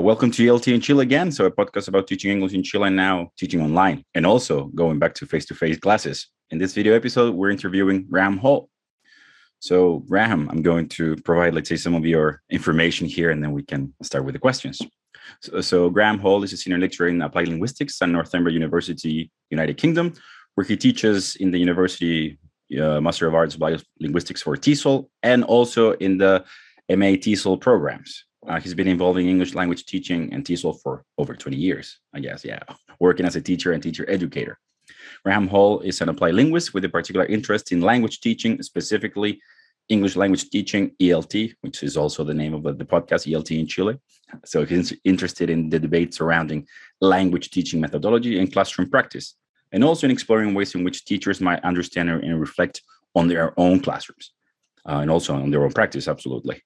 [0.00, 1.32] Welcome to ELT in Chile again.
[1.32, 5.00] So, a podcast about teaching English in Chile and now teaching online and also going
[5.00, 6.28] back to face to face classes.
[6.50, 8.68] In this video episode, we're interviewing Graham Hall.
[9.58, 13.50] So, Graham, I'm going to provide, let's say, some of your information here and then
[13.50, 14.80] we can start with the questions.
[15.42, 19.78] So, so Graham Hall is a senior lecturer in applied linguistics at Northumbria University, United
[19.78, 20.12] Kingdom,
[20.54, 22.38] where he teaches in the University
[22.80, 26.44] uh, Master of Arts Applied Linguistics for TESOL and also in the
[26.88, 28.24] MA TESOL programs.
[28.48, 32.20] Uh, he's been involved in English language teaching and TESOL for over 20 years, I
[32.20, 32.44] guess.
[32.44, 32.60] Yeah,
[33.00, 34.58] working as a teacher and teacher educator.
[35.22, 39.40] Graham Hall is an applied linguist with a particular interest in language teaching, specifically
[39.90, 43.98] English language teaching, ELT, which is also the name of the, podcast, ELT in Chile.
[44.44, 46.66] So he's interested in the debate surrounding
[47.00, 49.34] language teaching methodology and classroom practice,
[49.72, 52.82] and also in exploring ways in which teachers might understand and reflect
[53.14, 54.32] on their own classrooms,
[54.86, 56.62] uh, and also on their own practice, absolutely.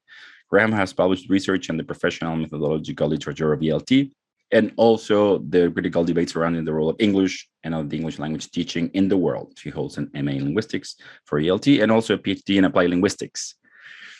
[0.52, 4.10] Graham has published research on the professional methodological literature of ELT
[4.50, 8.50] and also the critical debates surrounding the role of English and of the English language
[8.50, 9.54] teaching in the world.
[9.56, 13.54] She holds an MA in linguistics for ELT and also a PhD in applied linguistics.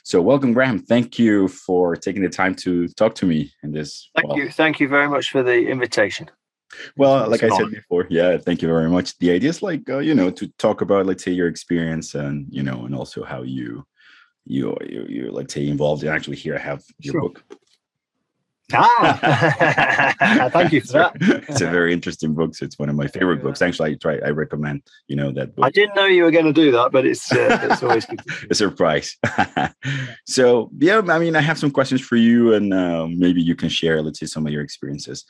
[0.05, 0.79] So, welcome, Graham.
[0.79, 4.09] Thank you for taking the time to talk to me in this.
[4.17, 4.51] Thank well, you.
[4.51, 6.31] Thank you very much for the invitation.
[6.97, 9.19] Well, like I said before, yeah, thank you very much.
[9.19, 12.47] The idea is like, uh, you know, to talk about, let's say, your experience and,
[12.49, 13.85] you know, and also how you
[14.45, 17.21] you you you let's say involved in actually here I have your sure.
[17.23, 17.45] book.
[18.75, 21.13] Ah, thank you for that.
[21.49, 22.55] it's a very interesting book.
[22.55, 23.61] So it's one of my favorite books.
[23.61, 24.19] Actually, I try.
[24.25, 25.67] I recommend you know that book.
[25.67, 28.07] I didn't know you were going to do that, but it's uh, it's always
[28.51, 29.17] a surprise.
[30.27, 33.69] so yeah, I mean, I have some questions for you, and uh, maybe you can
[33.69, 34.03] share.
[34.03, 35.25] Let's say some of your experiences.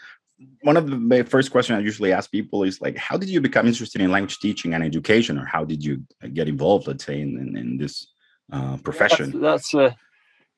[0.63, 3.41] One of the my first question I usually ask people is like, how did you
[3.41, 6.87] become interested in language teaching and education, or how did you get involved?
[6.87, 8.12] Let's say in in, in this
[8.53, 9.41] uh, profession?
[9.41, 9.97] That's, that's a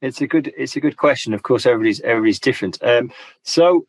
[0.02, 1.32] it's a good it's a good question.
[1.32, 2.78] Of course, everybody's everybody's different.
[2.82, 3.10] Um,
[3.42, 3.86] so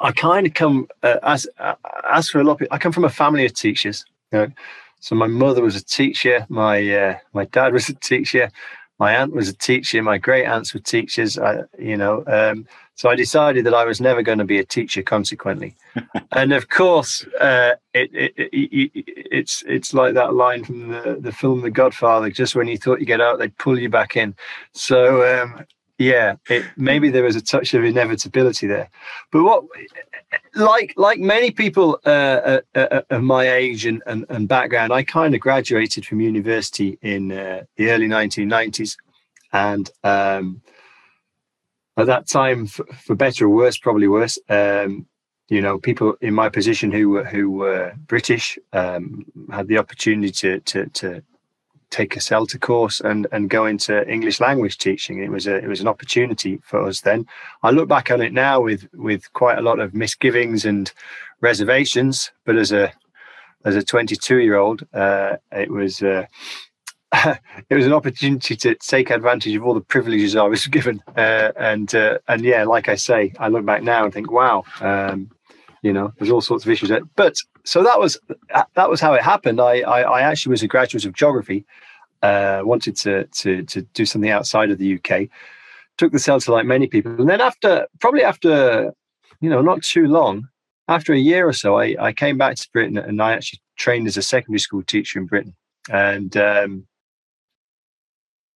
[0.00, 1.74] I kind of come uh, as uh,
[2.10, 2.60] as for a lot.
[2.60, 4.04] Of, I come from a family of teachers.
[4.32, 4.48] You know?
[5.00, 6.46] So my mother was a teacher.
[6.48, 8.50] My uh, my dad was a teacher.
[8.98, 10.02] My aunt was a teacher.
[10.02, 11.38] My great aunts were teachers.
[11.38, 14.64] I, you know, um, so I decided that I was never going to be a
[14.64, 15.02] teacher.
[15.02, 15.74] Consequently,
[16.32, 18.90] and of course, uh, it, it, it,
[19.30, 22.30] it's it's like that line from the, the film The Godfather.
[22.30, 24.34] Just when you thought you get out, they'd pull you back in.
[24.72, 25.66] So um,
[25.98, 26.36] yeah,
[26.76, 28.90] maybe there was a touch of inevitability there.
[29.30, 29.64] But what,
[30.54, 35.02] like like many people uh, uh, uh of my age and, and, and background, I
[35.02, 38.96] kind of graduated from university in uh, the early 1990s,
[39.52, 40.62] and um,
[41.96, 44.38] at that time, for, for, better or worse, probably worse.
[44.48, 45.06] Um,
[45.48, 50.32] you know, people in my position who were who were British um, had the opportunity
[50.32, 51.22] to to to
[51.90, 55.22] take a CELTA course and and go into English language teaching.
[55.22, 57.26] It was a it was an opportunity for us then.
[57.62, 60.92] I look back on it now with with quite a lot of misgivings and
[61.40, 62.92] reservations, but as a
[63.64, 66.02] as a 22 year old, uh, it was.
[66.02, 66.26] Uh,
[67.70, 71.52] it was an opportunity to take advantage of all the privileges I was given, uh,
[71.56, 75.30] and uh, and yeah, like I say, I look back now and think, wow, um,
[75.86, 76.88] you know, there's all sorts of issues.
[76.88, 77.04] There.
[77.14, 78.18] But so that was
[78.74, 79.60] that was how it happened.
[79.60, 81.64] I I, I actually was a graduate of geography,
[82.22, 85.28] uh, wanted to to to do something outside of the UK,
[85.96, 88.92] took the CELTA like many people, and then after probably after
[89.40, 90.48] you know not too long,
[90.88, 94.08] after a year or so, I I came back to Britain and I actually trained
[94.08, 95.54] as a secondary school teacher in Britain,
[95.88, 96.86] and um,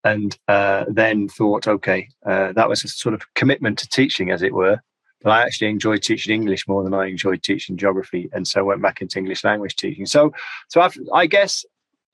[0.02, 4.42] and uh, then thought, okay, uh, that was a sort of commitment to teaching, as
[4.42, 4.80] it were.
[5.22, 8.82] But I actually enjoyed teaching English more than I enjoyed teaching geography, and so went
[8.82, 10.06] back into English language teaching.
[10.06, 10.32] So,
[10.68, 11.64] so after, I guess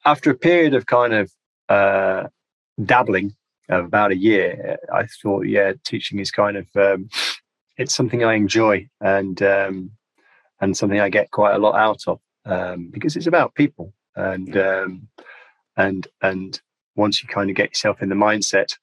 [0.04, 1.32] after a period of kind of
[1.68, 2.24] uh,
[2.84, 3.34] dabbling
[3.68, 7.08] of about a year, I thought, yeah, teaching is kind of um,
[7.76, 9.90] it's something I enjoy and um,
[10.60, 14.56] and something I get quite a lot out of um, because it's about people and
[14.56, 15.08] um,
[15.76, 16.60] and and
[16.94, 18.76] once you kind of get yourself in the mindset.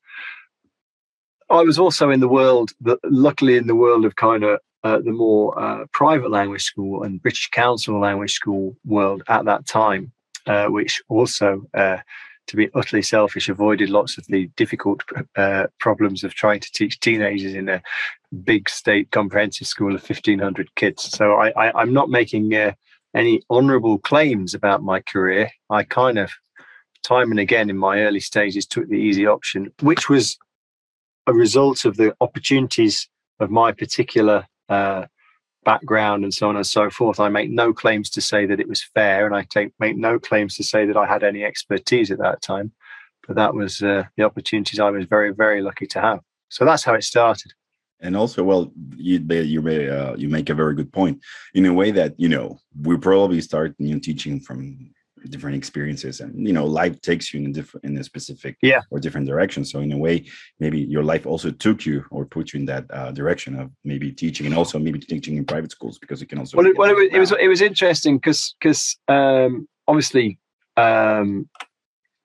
[1.54, 4.98] I was also in the world, that luckily in the world of kind of uh,
[4.98, 10.12] the more uh, private language school and British Council language school world at that time,
[10.48, 11.98] uh, which also, uh,
[12.48, 15.04] to be utterly selfish, avoided lots of the difficult
[15.36, 17.84] uh, problems of trying to teach teenagers in a
[18.44, 21.04] big state comprehensive school of 1,500 kids.
[21.04, 22.74] So I, am not making uh,
[23.14, 25.52] any honourable claims about my career.
[25.70, 26.32] I kind of
[27.04, 30.36] time and again in my early stages took the easy option, which was
[31.28, 33.08] a result of the opportunities
[33.40, 35.06] of my particular uh,
[35.66, 37.20] background and so on and so forth.
[37.20, 40.20] I make no claims to say that it was fair, and I take make no
[40.20, 42.72] claims to say that I had any expertise at that time.
[43.28, 46.20] But that was uh, the opportunities I was very, very lucky to have.
[46.50, 47.54] So that's how it started.
[48.04, 51.20] and also well you you uh, you make a very good point
[51.54, 54.92] in a way that you know we probably start you know teaching from
[55.30, 58.82] different experiences and you know life takes you in a different in a specific yeah.
[58.90, 59.64] or different direction.
[59.66, 60.26] So in a way
[60.60, 64.12] maybe your life also took you or put you in that uh, direction of maybe
[64.12, 66.90] teaching and also maybe teaching in private schools because it can also well it, well,
[66.90, 70.40] it was, it was it was interesting because because um obviously
[70.78, 71.48] um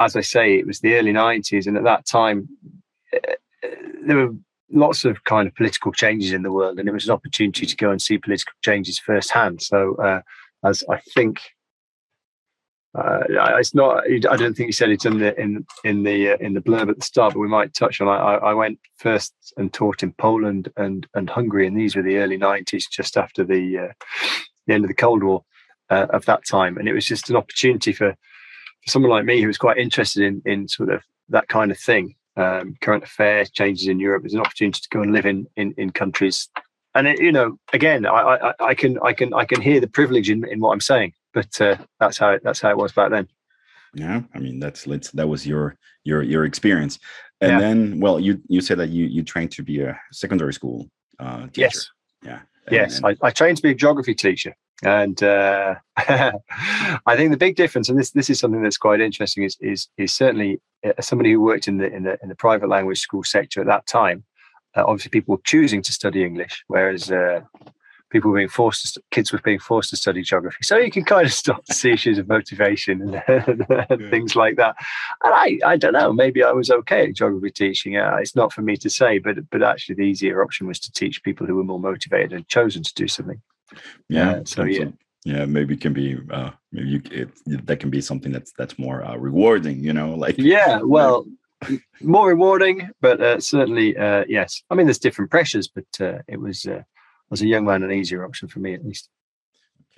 [0.00, 2.48] as i say it was the early 90s and at that time
[3.14, 3.34] uh,
[4.06, 4.34] there were
[4.70, 7.76] lots of kind of political changes in the world, and it was an opportunity to
[7.76, 9.62] go and see political changes firsthand.
[9.62, 10.20] So, uh,
[10.64, 11.40] as I think,
[12.94, 14.04] uh, it's not.
[14.08, 16.88] I don't think you said it's in the in in the uh, in the blurb
[16.88, 18.08] at the start, but we might touch on.
[18.08, 22.16] I, I went first and taught in Poland and and Hungary, and these were the
[22.16, 23.92] early '90s, just after the uh,
[24.66, 25.44] the end of the Cold War
[25.90, 29.40] uh, of that time, and it was just an opportunity for for someone like me
[29.40, 33.50] who was quite interested in in sort of that kind of thing um, current affairs,
[33.50, 34.22] changes in Europe.
[34.22, 36.48] There's an opportunity to go and live in in, in countries,
[36.94, 39.88] and it, you know, again, I, I, I can I can I can hear the
[39.88, 42.92] privilege in, in what I'm saying, but uh, that's how it, that's how it was
[42.92, 43.28] back then.
[43.94, 46.98] Yeah, I mean that's let's that was your your your experience,
[47.40, 47.58] and yeah.
[47.58, 50.88] then well, you you said that you you trained to be a secondary school
[51.18, 51.60] uh, teacher.
[51.60, 51.90] Yes.
[52.22, 52.40] Yeah.
[52.66, 53.06] And, yes, and...
[53.06, 54.54] I, I trained to be a geography teacher.
[54.84, 59.42] And uh, I think the big difference, and this this is something that's quite interesting,
[59.42, 62.36] is is is certainly as uh, somebody who worked in the in the in the
[62.36, 64.24] private language school sector at that time.
[64.76, 67.40] Uh, obviously, people were choosing to study English, whereas uh,
[68.10, 70.58] people were being forced to, kids were being forced to study geography.
[70.62, 74.56] So you can kind of start to see issues of motivation and, and things like
[74.56, 74.76] that.
[75.24, 77.96] And I, I don't know, maybe I was okay at geography teaching.
[77.96, 80.92] Uh, it's not for me to say, but but actually the easier option was to
[80.92, 83.40] teach people who were more motivated and chosen to do something.
[84.08, 84.30] Yeah.
[84.30, 84.86] Uh, so yeah.
[85.24, 88.78] Yeah, maybe it can be uh, maybe you, it, that can be something that's that's
[88.78, 91.26] more uh, rewarding, you know, like yeah, well,
[92.00, 94.62] more rewarding, but uh, certainly uh, yes.
[94.70, 96.82] I mean, there's different pressures, but uh, it was uh,
[97.32, 99.08] as a young man an easier option for me at least.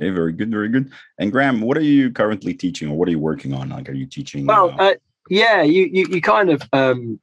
[0.01, 0.91] Okay, very good, very good.
[1.19, 3.69] And Graham, what are you currently teaching, or what are you working on?
[3.69, 4.47] Like, are you teaching?
[4.47, 4.95] Well, uh, uh
[5.29, 7.21] yeah, you, you you kind of um,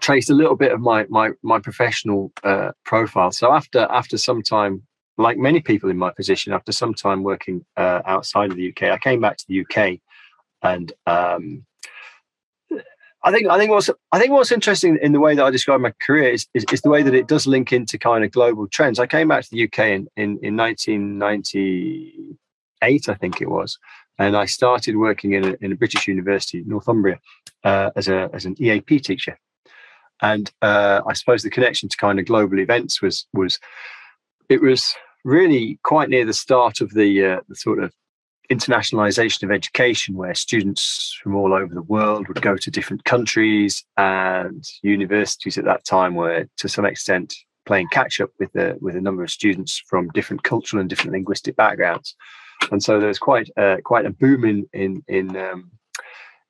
[0.00, 3.30] traced a little bit of my my my professional uh, profile.
[3.30, 4.82] So after after some time
[5.18, 8.84] like many people in my position, after some time working uh, outside of the UK,
[8.90, 10.00] I came back to the UK,
[10.62, 11.64] and um,
[13.24, 15.80] I think I think what's I think what's interesting in the way that I describe
[15.80, 18.66] my career is, is, is the way that it does link into kind of global
[18.66, 18.98] trends.
[18.98, 23.78] I came back to the UK in in, in 1998, I think it was,
[24.18, 27.20] and I started working in a, in a British university, Northumbria,
[27.64, 29.38] uh, as a as an EAP teacher,
[30.20, 33.60] and uh, I suppose the connection to kind of global events was was
[34.48, 37.92] it was really quite near the start of the, uh, the sort of
[38.54, 43.84] internationalization of education where students from all over the world would go to different countries
[43.96, 47.34] and universities at that time were to some extent
[47.64, 51.12] playing catch up with the with a number of students from different cultural and different
[51.12, 52.16] linguistic backgrounds
[52.70, 55.70] and so there was quite uh, quite a boom in in in um,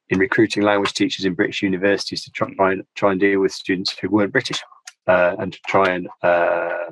[0.08, 3.96] in recruiting language teachers in British universities to try and try and deal with students
[3.96, 4.60] who weren't British
[5.06, 6.90] uh, and to try and uh,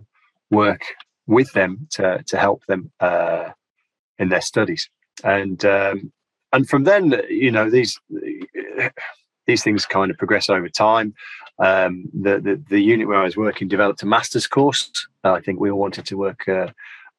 [0.51, 0.83] work
[1.27, 3.51] with them to to help them uh,
[4.19, 4.89] in their studies.
[5.25, 6.13] And um,
[6.53, 7.99] and from then, you know, these
[9.47, 11.15] these things kind of progress over time.
[11.59, 14.91] Um, the, the, the unit where I was working developed a master's course.
[15.25, 16.69] I think we all wanted to work uh,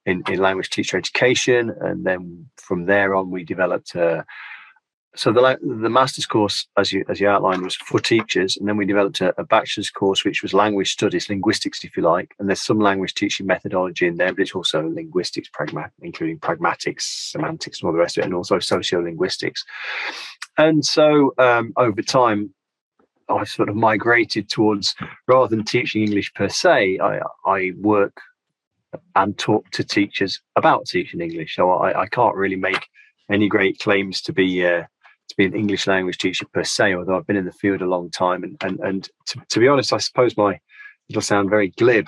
[0.05, 4.24] in in language teacher education, and then from there on, we developed uh,
[5.15, 8.77] so the the master's course, as you as you outlined, was for teachers, and then
[8.77, 12.33] we developed a, a, bachelor's course, which was language studies, linguistics, if you like.
[12.39, 17.01] And there's some language teaching methodology in there, but it's also linguistics, pragmat, including pragmatics,
[17.01, 19.63] semantics, and all the rest of it, and also sociolinguistics.
[20.57, 22.53] And so um, over time,
[23.27, 24.95] I sort of migrated towards
[25.27, 28.17] rather than teaching English per se, I I work
[29.15, 31.55] and talk to teachers about teaching English.
[31.55, 32.87] So I, I can't really make
[33.29, 34.83] any great claims to be uh,
[35.31, 37.85] to be an English language teacher per se, although I've been in the field a
[37.85, 38.43] long time.
[38.43, 40.59] And and and to, to be honest, I suppose my
[41.09, 42.07] it'll sound very glib.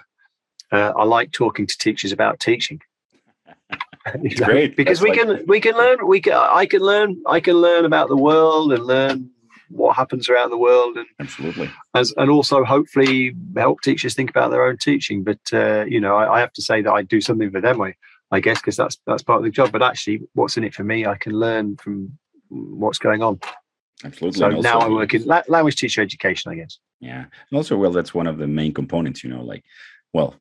[0.71, 2.79] Uh, I like talking to teachers about teaching.
[4.35, 4.75] Great.
[4.75, 5.19] because That's we like...
[5.19, 8.73] can we can learn we can I can learn I can learn about the world
[8.73, 9.29] and learn
[9.69, 14.51] what happens around the world and absolutely as and also hopefully help teachers think about
[14.51, 15.23] their own teaching.
[15.23, 17.81] But uh, you know I, I, have to say that I do something for them.
[17.81, 17.95] I
[18.31, 19.71] I guess because that's that's part of the job.
[19.71, 21.05] But actually, what's in it for me?
[21.05, 22.17] I can learn from
[22.53, 23.39] what's going on.
[24.03, 24.39] Absolutely.
[24.39, 26.77] So now I work in language teacher education, I guess.
[26.99, 29.23] Yeah, and also, well, that's one of the main components.
[29.23, 29.63] You know, like,
[30.13, 30.35] well,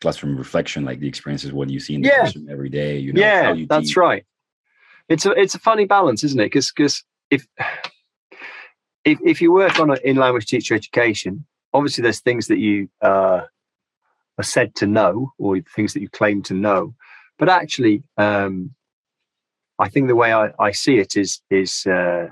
[0.00, 2.20] classroom reflection, like the experiences what you see in the yeah.
[2.20, 2.98] classroom every day.
[2.98, 3.96] You know, yeah, that's teach.
[3.96, 4.24] right.
[5.08, 6.46] It's a it's a funny balance, isn't it?
[6.46, 7.46] Because because if
[9.04, 12.88] if if you work on a, in language teacher education, obviously there's things that you
[13.02, 13.42] uh,
[14.38, 16.94] are said to know or things that you claim to know.
[17.38, 18.74] But actually, um,
[19.80, 22.28] I think the way I, I see it is is uh,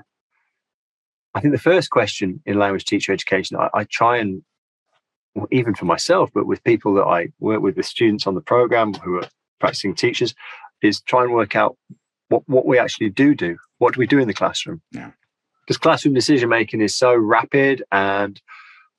[1.33, 4.43] I think the first question in language teacher education, I, I try and
[5.35, 8.41] well, even for myself, but with people that I work with, with students on the
[8.41, 9.27] program who are
[9.59, 10.33] practicing teachers,
[10.81, 11.75] is try and work out
[12.29, 13.57] what, what we actually do do.
[13.79, 14.81] What do we do in the classroom?
[14.91, 15.11] Yeah.
[15.65, 18.41] Because classroom decision making is so rapid and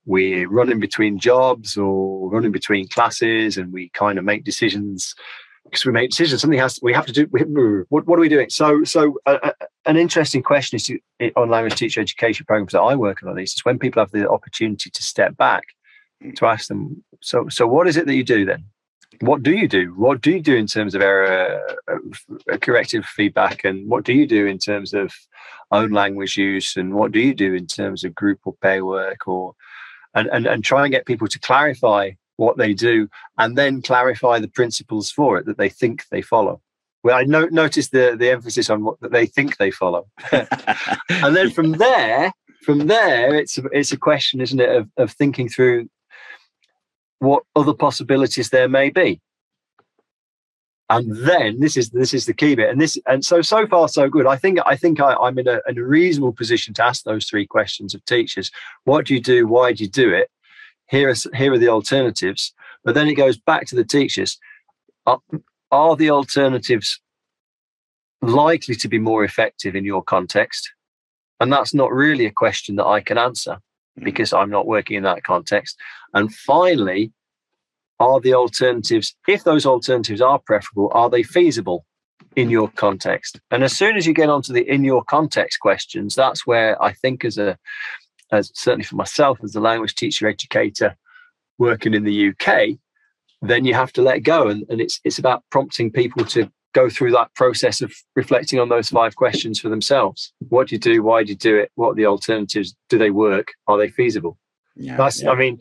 [0.07, 5.15] we're running between jobs or running between classes and we kind of make decisions
[5.65, 7.41] because we make decisions something has we have to do we,
[7.89, 9.53] what, what are we doing so so uh, uh
[9.87, 10.99] an interesting question is to,
[11.37, 14.29] on language teacher education programs that i work on these is when people have the
[14.29, 15.65] opportunity to step back
[16.23, 16.35] mm.
[16.35, 18.65] to ask them so so what is it that you do then
[19.21, 19.93] what do you do?
[19.97, 24.27] What do you do in terms of error uh, corrective feedback, and what do you
[24.27, 25.13] do in terms of
[25.73, 29.27] own language use, and what do you do in terms of group or pair work,
[29.27, 29.55] or
[30.15, 34.39] and and, and try and get people to clarify what they do, and then clarify
[34.39, 36.61] the principles for it that they think they follow.
[37.03, 41.37] Well, I no, notice the the emphasis on what that they think they follow, and
[41.37, 42.33] then from there,
[42.63, 45.89] from there, it's a, it's a question, isn't it, of of thinking through
[47.19, 49.21] what other possibilities there may be.
[50.89, 53.87] And then this is this is the key bit, and this and so so far
[53.87, 54.27] so good.
[54.27, 57.27] I think I think I, am in a, in a reasonable position to ask those
[57.27, 58.51] three questions of teachers:
[58.85, 59.47] What do you do?
[59.47, 60.29] Why do you do it?
[60.91, 62.53] Here are here are the alternatives.
[62.85, 64.39] But then it goes back to the teachers:
[65.07, 65.21] Are,
[65.71, 67.01] are the alternatives
[68.23, 70.73] likely to be more effective in your context?
[71.39, 73.59] And that's not really a question that I can answer
[73.99, 74.05] mm.
[74.05, 75.79] because I'm not working in that context.
[76.13, 77.13] And finally,
[77.99, 81.85] are the alternatives, if those alternatives are preferable, are they feasible
[82.35, 83.41] in your context?
[83.51, 86.93] And as soon as you get onto the in your context questions, that's where I
[86.93, 87.59] think as a
[88.33, 90.97] as certainly for myself as a language teacher educator
[91.59, 92.79] working in the UK,
[93.43, 94.49] then you have to let go.
[94.49, 98.69] And, and it's it's about prompting people to go through that process of reflecting on
[98.69, 100.33] those five questions for themselves.
[100.49, 101.03] What do you do?
[101.03, 101.73] Why do you do it?
[101.75, 102.77] What are the alternatives?
[102.89, 103.53] Do they work?
[103.67, 104.39] Are they feasible?
[104.77, 105.31] Yeah, That's, yeah.
[105.31, 105.61] I mean,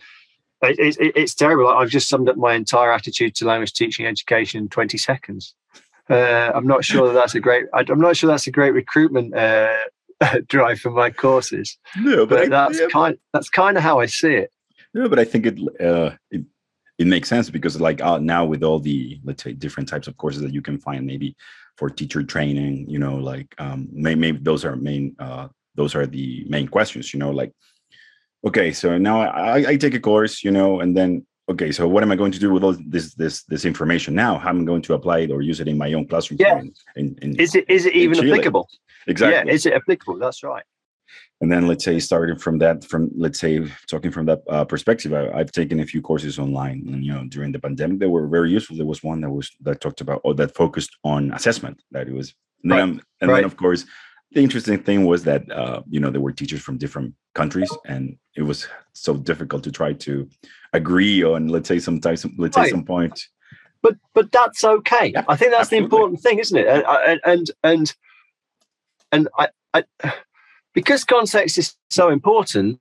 [0.61, 1.67] it, it, it's terrible.
[1.67, 5.55] I've just summed up my entire attitude to language teaching education in 20 seconds.
[6.09, 7.65] Uh, I'm not sure that that's a great.
[7.73, 9.77] I'm not sure that's a great recruitment uh,
[10.47, 11.77] drive for my courses.
[11.97, 12.87] No, but, but I, that's yeah.
[12.87, 13.17] kind.
[13.33, 14.51] That's kind of how I see it.
[14.93, 16.43] No, but I think it, uh, it
[16.99, 20.17] it makes sense because like uh, now with all the let's say different types of
[20.17, 21.35] courses that you can find maybe
[21.77, 26.05] for teacher training you know like um maybe, maybe those are main uh those are
[26.05, 27.53] the main questions you know like
[28.45, 32.03] okay so now I, I take a course you know and then okay so what
[32.03, 34.37] am i going to do with all this this this information now?
[34.37, 36.61] How am i going to apply it or use it in my own classroom yeah.
[36.95, 38.67] in, in, is it is it even applicable?
[39.07, 39.51] Exactly.
[39.51, 40.17] Yeah is it applicable?
[40.19, 40.63] That's right.
[41.41, 43.53] And then let's say starting from that from let's say
[43.87, 47.23] talking from that uh, perspective I, have taken a few courses online and you know
[47.25, 48.75] during the pandemic they were very useful.
[48.75, 52.13] There was one that was that talked about or that focused on assessment that it
[52.13, 52.77] was and, right.
[52.77, 53.37] then, and right.
[53.37, 53.85] then of course
[54.31, 58.17] the interesting thing was that uh, you know there were teachers from different countries and
[58.35, 60.27] it was so difficult to try to
[60.73, 62.65] agree on let's say sometimes let's right.
[62.65, 63.27] say some point
[63.81, 65.79] but but that's okay yeah, i think that's absolutely.
[65.79, 67.95] the important thing isn't it and and and,
[69.11, 69.83] and I, I
[70.73, 72.79] because context is so important,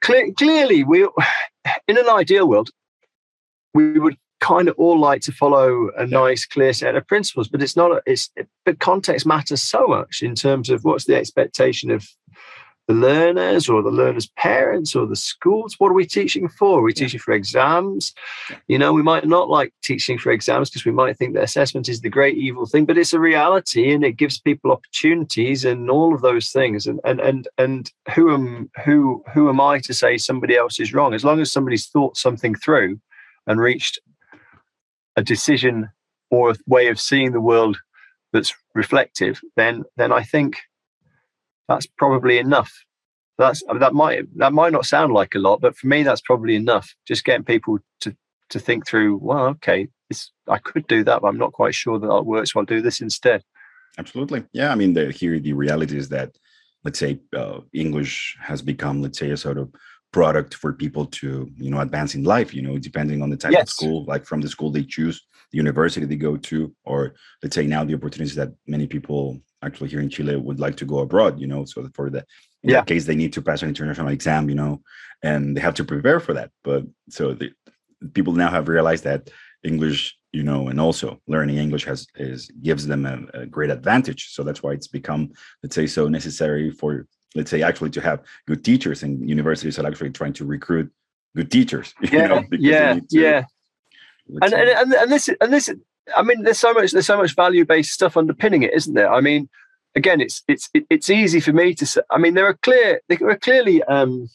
[0.00, 1.02] clear, clearly we
[1.88, 2.70] in an ideal world,
[3.74, 7.62] we would kind of all like to follow a nice clear set of principles but
[7.62, 8.30] it's not it's
[8.64, 12.06] but context matters so much in terms of what's the expectation of
[12.90, 15.76] the learners or the learners' parents or the schools.
[15.78, 16.80] What are we teaching for?
[16.80, 17.04] Are we yeah.
[17.04, 18.12] teaching for exams?
[18.66, 21.88] You know, we might not like teaching for exams because we might think that assessment
[21.88, 25.88] is the great evil thing, but it's a reality and it gives people opportunities and
[25.88, 26.88] all of those things.
[26.88, 30.92] And and and and who am who who am I to say somebody else is
[30.92, 31.14] wrong?
[31.14, 32.98] As long as somebody's thought something through
[33.46, 34.00] and reached
[35.16, 35.90] a decision
[36.30, 37.78] or a way of seeing the world
[38.32, 40.56] that's reflective, then then I think
[41.68, 42.72] that's probably enough.
[43.38, 46.56] That's that might that might not sound like a lot, but for me, that's probably
[46.56, 46.94] enough.
[47.06, 48.16] Just getting people to
[48.50, 49.16] to think through.
[49.16, 52.52] Well, okay, this I could do that, but I'm not quite sure that that works.
[52.52, 53.42] So I'll do this instead.
[53.98, 54.70] Absolutely, yeah.
[54.70, 56.36] I mean, the, here the reality is that
[56.84, 59.70] let's say uh, English has become, let's say, a sort of
[60.12, 63.52] product for people to you know advance in life you know depending on the type
[63.52, 63.62] yes.
[63.62, 67.54] of school like from the school they choose the university they go to or let's
[67.54, 71.00] say now the opportunities that many people actually here in Chile would like to go
[71.00, 72.24] abroad, you know, so for the
[72.62, 72.76] in yeah.
[72.76, 74.82] that case they need to pass an international exam, you know,
[75.22, 76.50] and they have to prepare for that.
[76.62, 77.52] But so the
[78.14, 79.30] people now have realized that
[79.62, 84.32] English, you know, and also learning English has is gives them a, a great advantage.
[84.32, 85.30] So that's why it's become,
[85.62, 89.86] let's say, so necessary for let's say actually to have good teachers and universities are
[89.86, 90.90] actually trying to recruit
[91.36, 91.94] good teachers.
[92.12, 93.44] Yeah, know, yeah, to, yeah.
[94.42, 95.70] And, and and and this and this.
[96.16, 99.12] I mean, there's so much there's so much value based stuff underpinning it, isn't there?
[99.12, 99.48] I mean,
[99.94, 102.00] again, it's it's it's easy for me to say.
[102.10, 104.28] I mean, there are clear there are clearly um,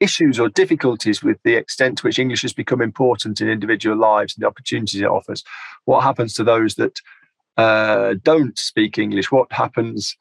[0.00, 4.34] issues or difficulties with the extent to which English has become important in individual lives
[4.34, 5.44] and the opportunities it offers.
[5.84, 7.00] What happens to those that
[7.56, 9.30] uh, don't speak English?
[9.30, 10.16] What happens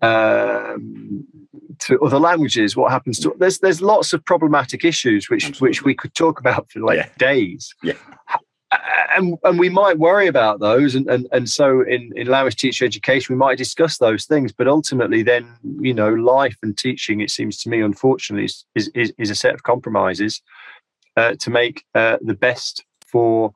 [0.00, 1.26] um,
[1.80, 2.76] to other languages?
[2.76, 5.68] What happens to there's there's lots of problematic issues which Absolutely.
[5.68, 7.08] which we could talk about for like yeah.
[7.18, 7.74] days.
[7.82, 7.94] Yeah
[9.14, 12.84] and and we might worry about those and and, and so in in language teacher
[12.84, 15.48] education we might discuss those things but ultimately then
[15.80, 19.54] you know life and teaching it seems to me unfortunately is is, is a set
[19.54, 20.42] of compromises
[21.16, 23.52] uh, to make uh, the best for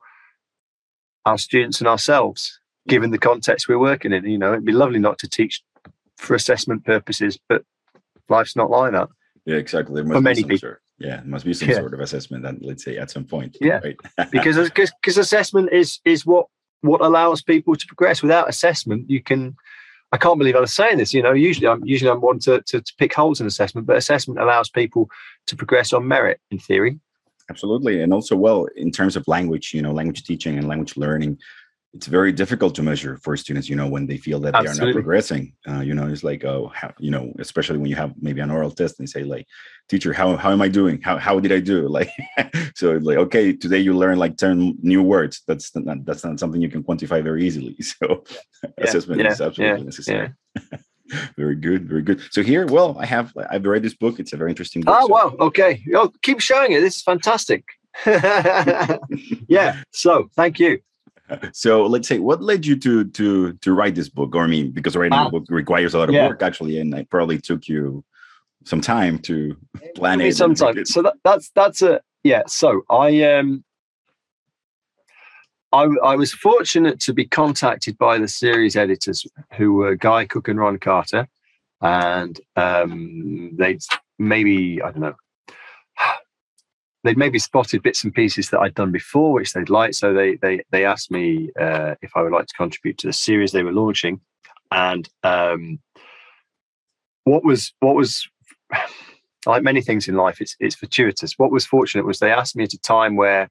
[1.25, 4.99] our students and ourselves given the context we're working in you know it'd be lovely
[4.99, 5.61] not to teach
[6.19, 7.63] for assessment purposes but
[8.29, 9.09] life's not like that
[9.45, 11.75] yeah exactly for many people sort yeah, it must be some yeah.
[11.75, 13.57] sort of assessment that let's say at some point.
[13.61, 13.97] Yeah, right?
[14.31, 16.47] because because assessment is is what
[16.81, 18.21] what allows people to progress.
[18.21, 19.55] Without assessment, you can.
[20.11, 21.13] I can't believe I was saying this.
[21.13, 23.95] You know, usually I'm usually I'm one to, to, to pick holes in assessment, but
[23.95, 25.07] assessment allows people
[25.47, 26.99] to progress on merit in theory.
[27.49, 31.37] Absolutely, and also well in terms of language, you know, language teaching and language learning
[31.93, 34.77] it's very difficult to measure for students you know when they feel that Absolutely.
[34.77, 37.89] they are not progressing uh, you know it's like oh how, you know especially when
[37.89, 39.47] you have maybe an oral test and they say like
[39.89, 41.01] teacher how, how am i doing?
[41.01, 41.89] How, how did i do?
[41.99, 42.11] Like
[42.75, 45.41] so like okay today you learn like 10 new words.
[45.47, 47.75] That's not that's not something you can quantify very easily.
[47.81, 48.23] So
[48.63, 48.69] yeah.
[48.85, 49.31] assessment yeah.
[49.31, 49.85] is absolutely yeah.
[49.85, 50.33] necessary
[51.37, 52.21] very good very good.
[52.31, 54.19] So here well i have i've read this book.
[54.19, 55.13] It's a very interesting book oh so.
[55.13, 55.35] wow.
[55.47, 55.81] Okay.
[55.95, 56.81] Oh, keep showing it.
[56.81, 57.63] This is fantastic.
[59.47, 59.81] Yeah.
[59.91, 60.79] So thank you
[61.53, 64.71] so let's say what led you to to to write this book or i mean
[64.71, 65.29] because writing a ah.
[65.29, 66.27] book requires a lot of yeah.
[66.27, 68.03] work actually and it probably took you
[68.65, 69.55] some time to
[69.95, 73.63] plan it some time so that, that's that's a yeah so i um
[75.71, 79.23] I, I was fortunate to be contacted by the series editors
[79.55, 81.27] who were Guy Cook and Ron Carter
[81.81, 83.81] and um, they'd
[84.17, 85.15] maybe I don't know
[87.03, 89.95] they'd maybe spotted bits and pieces that I'd done before, which they'd liked.
[89.95, 93.13] So they they they asked me uh, if I would like to contribute to the
[93.13, 94.19] series they were launching,
[94.71, 95.79] and um,
[97.23, 98.27] what was what was
[99.45, 101.37] like many things in life, it's it's fortuitous.
[101.37, 103.49] What was fortunate was they asked me at a time where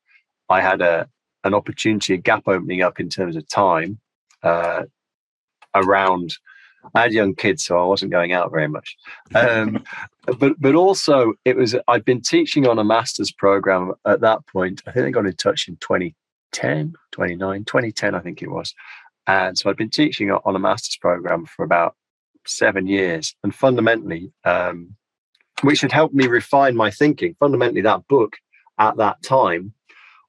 [0.49, 1.09] I had a
[1.45, 3.99] an opportunity, a gap opening up in terms of time
[4.43, 4.83] uh,
[5.75, 6.37] around
[6.95, 8.97] I had young kids, so I wasn't going out very much.
[9.35, 9.85] Um,
[10.39, 14.83] but but also it was I'd been teaching on a master's program at that point.
[14.87, 18.75] I think I got in touch in 2010, 29, 2010, I think it was.
[19.27, 21.95] And so I'd been teaching on a master's program for about
[22.47, 24.97] seven years, and fundamentally, um,
[25.63, 27.37] which had helped me refine my thinking.
[27.39, 28.37] Fundamentally, that book
[28.79, 29.75] at that time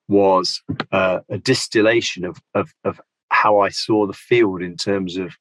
[0.09, 2.99] was uh, a distillation of, of of
[3.31, 5.38] how I saw the field in terms of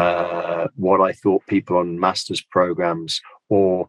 [0.00, 3.88] uh, what I thought people on master's programs or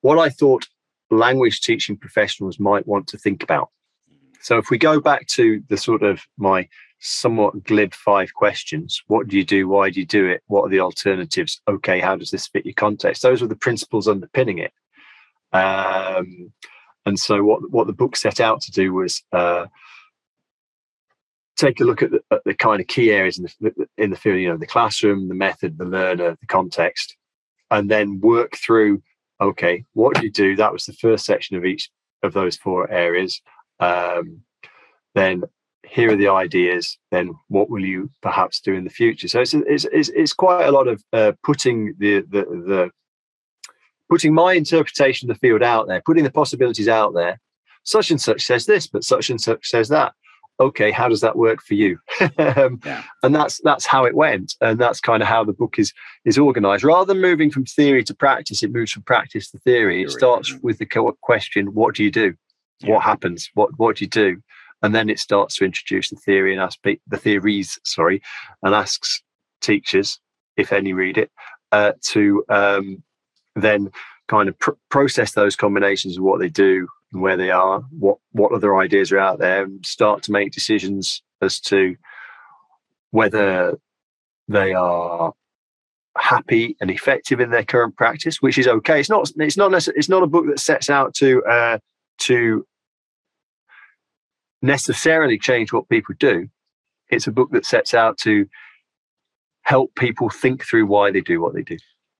[0.00, 0.66] what I thought
[1.10, 3.68] language teaching professionals might want to think about.
[4.40, 6.66] So if we go back to the sort of my
[7.00, 9.68] somewhat glib five questions what do you do?
[9.68, 10.42] Why do you do it?
[10.46, 11.60] What are the alternatives?
[11.68, 13.22] Okay how does this fit your context?
[13.22, 14.72] Those were the principles underpinning it.
[15.52, 16.52] Um,
[17.04, 19.66] and so what what the book set out to do was uh,
[21.60, 24.16] take a look at the, at the, kind of key areas in the, in the
[24.16, 27.16] field, you know, the classroom, the method, the learner, the context,
[27.70, 29.02] and then work through,
[29.40, 30.56] okay, what do you do?
[30.56, 31.90] That was the first section of each
[32.22, 33.42] of those four areas.
[33.78, 34.40] Um,
[35.14, 35.44] then
[35.86, 36.98] here are the ideas.
[37.10, 39.28] Then what will you perhaps do in the future?
[39.28, 42.90] So it's it's it's, it's quite a lot of uh, putting the, the the
[44.08, 47.40] putting my interpretation of the field out there, putting the possibilities out there.
[47.82, 50.12] Such and such says this, but such and such says that
[50.60, 51.98] okay how does that work for you?
[52.38, 53.02] Um, yeah.
[53.22, 55.92] and that's that's how it went and that's kind of how the book is
[56.24, 56.84] is organized.
[56.84, 60.02] Rather than moving from theory to practice it moves from practice to theory.
[60.02, 60.86] It starts with the
[61.20, 62.34] question what do you do?
[62.80, 62.94] Yeah.
[62.94, 63.50] what happens?
[63.54, 64.42] What what do you do?
[64.82, 68.22] And then it starts to introduce the theory and ask the theories sorry
[68.62, 69.22] and asks
[69.60, 70.18] teachers
[70.56, 71.30] if any read it
[71.72, 73.02] uh, to um,
[73.56, 73.90] then
[74.28, 78.52] kind of pr- process those combinations of what they do where they are, what what
[78.52, 81.96] other ideas are out there, and start to make decisions as to
[83.10, 83.78] whether
[84.48, 85.32] they are
[86.18, 89.00] happy and effective in their current practice, which is okay.
[89.00, 91.78] It's not it's not necessarily, it's not a book that sets out to uh,
[92.20, 92.66] to
[94.62, 96.48] necessarily change what people do.
[97.10, 98.46] It's a book that sets out to
[99.62, 101.78] help people think through why they do what they do.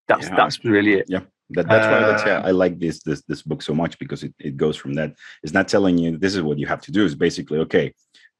[0.09, 0.37] That's yeah.
[0.37, 1.07] that's really it.
[1.09, 4.35] Yeah That, that's why say I like this this this book so much because it,
[4.39, 5.15] it goes from that.
[5.43, 7.05] It's not telling you this is what you have to do.
[7.05, 7.95] It's basically okay.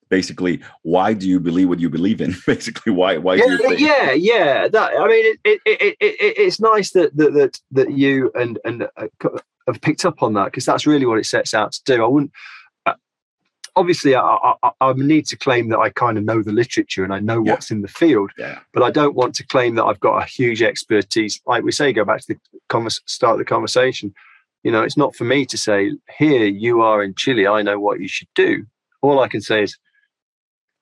[0.09, 2.35] Basically, why do you believe what you believe in?
[2.47, 3.81] basically, why why yeah, do you think?
[3.81, 4.69] Yeah, yeah.
[4.69, 8.59] That I mean, it, it, it, it, it's nice that that that, that you and
[8.65, 9.07] and uh,
[9.67, 12.05] have picked up on that because that's really what it sets out to do.
[12.05, 12.33] I wouldn't
[13.77, 17.13] obviously I, I, I, need to claim that I kind of know the literature and
[17.13, 17.53] I know yeah.
[17.53, 18.61] what's in the field, yeah.
[18.73, 21.41] but I don't want to claim that I've got a huge expertise.
[21.47, 24.15] Like we say, go back to the convers- start of the conversation.
[24.63, 27.81] You know, it's not for me to say, here you are in Chile, I know
[27.81, 28.67] what you should do.
[29.03, 29.77] All I can say is,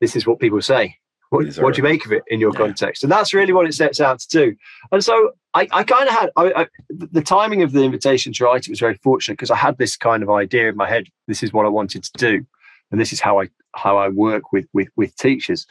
[0.01, 0.97] this is what people say.
[1.31, 2.59] What, what do you make of it in your yeah.
[2.59, 3.03] context?
[3.03, 4.57] And that's really what it sets out to do.
[4.93, 8.45] And so I, I kind of had I, I, the timing of the invitation to
[8.45, 11.09] write it was very fortunate because I had this kind of idea in my head.
[11.27, 12.47] This is what I wanted to do
[12.91, 15.67] and this is how I how I work with with with teachers.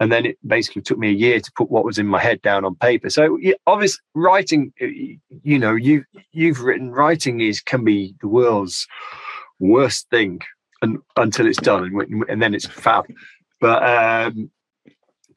[0.00, 2.40] And then it basically took me a year to put what was in my head
[2.40, 3.10] down on paper.
[3.10, 8.86] So obviously, writing, you know, you you've written writing is can be the world's
[9.58, 10.40] worst thing,
[10.80, 13.04] and until it's done, and, and then it's fab.
[13.60, 14.50] But um,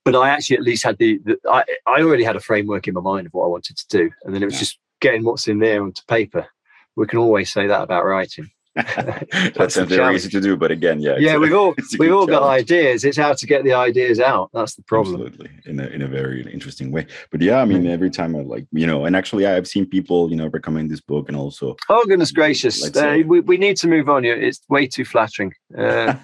[0.05, 2.93] but I actually at least had the, the, I, I already had a framework in
[2.93, 5.47] my mind of what I wanted to do, and then it was just getting what's
[5.47, 6.47] in there onto paper.
[6.95, 8.49] We can always say that about writing.
[8.75, 10.15] That's very challenge.
[10.15, 13.31] easy to do but again yeah yeah we've all we've all got ideas it's how
[13.31, 16.91] to get the ideas out that's the problem absolutely in a, in a very interesting
[16.91, 19.85] way but yeah i mean every time i like you know and actually i've seen
[19.85, 23.77] people you know recommend this book and also oh goodness gracious uh, we, we need
[23.77, 26.15] to move on it's way too flattering uh,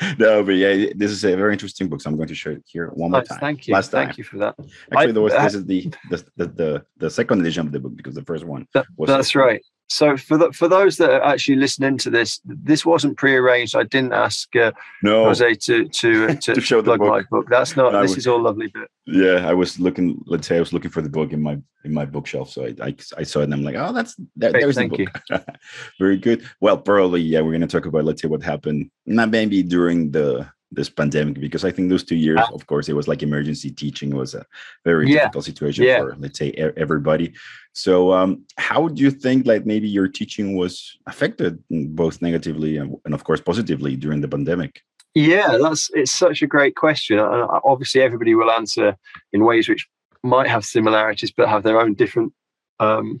[0.18, 2.00] no, but yeah, this is a very interesting book.
[2.00, 3.38] So I'm going to show it here one more time.
[3.40, 3.74] Thank you.
[3.74, 4.06] Last time.
[4.06, 4.54] Thank you for that.
[4.92, 7.80] Actually, I, there was this is the, the the, the the second edition of the
[7.80, 9.62] book because the first one that, was that's right.
[9.88, 13.74] So for the, for those that are actually listening to this, this wasn't prearranged.
[13.74, 14.72] I didn't ask uh,
[15.02, 15.24] no.
[15.24, 17.46] Jose to to to, to show plug my book.
[17.48, 17.92] That's not.
[17.92, 18.88] this was, is all lovely bit.
[19.06, 20.22] Yeah, I was looking.
[20.26, 22.74] Let's say I was looking for the book in my in my bookshelf, so I
[22.82, 25.44] I, I saw it and I'm like, oh, that's there, Great, there's thank the book.
[25.98, 26.46] Very good.
[26.60, 27.40] Well, probably yeah.
[27.40, 28.90] We're gonna talk about let's say what happened.
[29.06, 32.96] Not maybe during the this pandemic because I think those two years, of course, it
[32.96, 34.14] was like emergency teaching.
[34.14, 34.44] Was a
[34.84, 35.20] very yeah.
[35.20, 36.00] difficult situation yeah.
[36.00, 37.32] for let's say everybody.
[37.72, 42.96] So, um, how do you think like maybe your teaching was affected both negatively and,
[43.04, 44.82] and of course positively during the pandemic?
[45.14, 47.18] Yeah, that's it's such a great question.
[47.18, 48.96] Uh, obviously, everybody will answer
[49.32, 49.86] in ways which
[50.22, 52.32] might have similarities, but have their own different
[52.78, 53.20] um,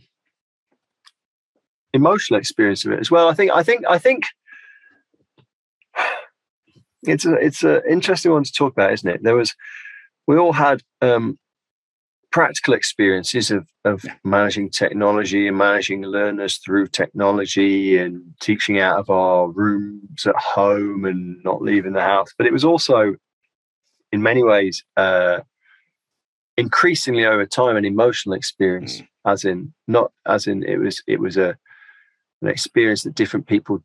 [1.94, 3.28] emotional experience of it as well.
[3.28, 3.50] I think.
[3.52, 3.84] I think.
[3.88, 4.24] I think
[7.08, 9.22] it's a it's an interesting one to talk about, isn't it?
[9.22, 9.54] There was
[10.26, 11.38] we all had um,
[12.30, 19.10] practical experiences of of managing technology and managing learners through technology and teaching out of
[19.10, 22.32] our rooms at home and not leaving the house.
[22.36, 23.16] But it was also,
[24.12, 25.40] in many ways, uh,
[26.56, 29.08] increasingly over time an emotional experience, mm.
[29.24, 31.56] as in not as in it was it was a
[32.42, 33.82] an experience that different people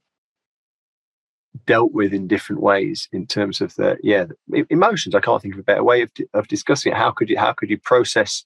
[1.65, 4.25] dealt with in different ways in terms of the yeah
[4.69, 5.15] emotions.
[5.15, 6.97] I can't think of a better way of, of discussing it.
[6.97, 8.43] How could you how could you process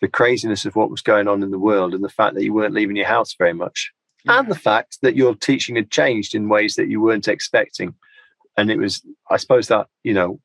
[0.00, 2.52] the craziness of what was going on in the world and the fact that you
[2.52, 3.92] weren't leaving your house very much?
[4.24, 4.40] Yeah.
[4.40, 7.94] and the fact that your teaching had changed in ways that you weren't expecting.
[8.58, 10.40] And it was i suppose that you know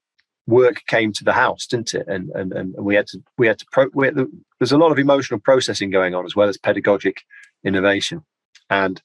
[0.48, 2.08] work came to the house didn't it?
[2.08, 4.78] And and, and we had to we had to pro we had to, there's a
[4.78, 7.18] lot of emotional processing going on as well as pedagogic
[7.64, 8.24] innovation.
[8.70, 9.02] And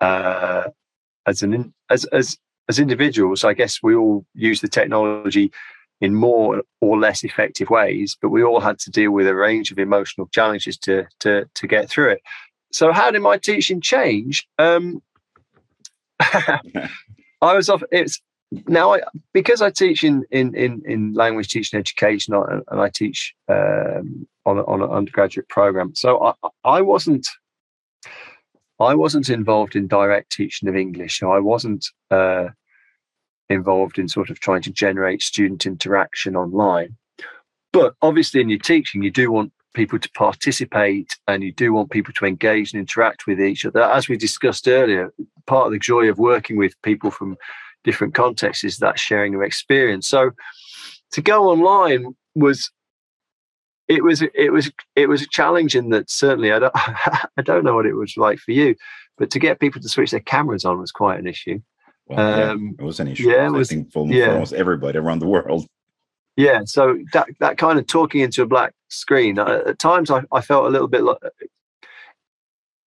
[0.00, 0.70] uh
[1.26, 2.36] as an as as
[2.68, 5.52] as individuals, I guess we all use the technology
[6.00, 9.70] in more or less effective ways, but we all had to deal with a range
[9.70, 12.22] of emotional challenges to to to get through it.
[12.72, 14.46] So, how did my teaching change?
[14.58, 15.02] Um,
[16.20, 16.90] I
[17.40, 17.82] was off.
[17.90, 18.20] It's
[18.68, 19.00] now I
[19.32, 24.58] because I teach in in in, in language teaching education and I teach um, on
[24.58, 25.94] a, on an undergraduate program.
[25.94, 27.28] So I I wasn't
[28.78, 32.48] I wasn't involved in direct teaching of English, so I wasn't uh,
[33.48, 36.96] involved in sort of trying to generate student interaction online.
[37.72, 41.90] But obviously, in your teaching, you do want people to participate and you do want
[41.90, 43.82] people to engage and interact with each other.
[43.82, 45.12] As we discussed earlier,
[45.46, 47.36] part of the joy of working with people from
[47.84, 50.08] different contexts is that sharing of experience.
[50.08, 50.30] So
[51.12, 52.70] to go online was
[53.88, 55.26] it was it was it was
[55.74, 58.74] in that certainly I don't I don't know what it was like for you,
[59.16, 61.60] but to get people to switch their cameras on was quite an issue.
[62.06, 63.30] Well, um, yeah, it was an issue.
[63.30, 64.26] Yeah, it was, I think for, yeah.
[64.26, 65.66] for almost everybody around the world.
[66.36, 70.22] Yeah, so that that kind of talking into a black screen uh, at times I,
[70.32, 71.18] I felt a little bit like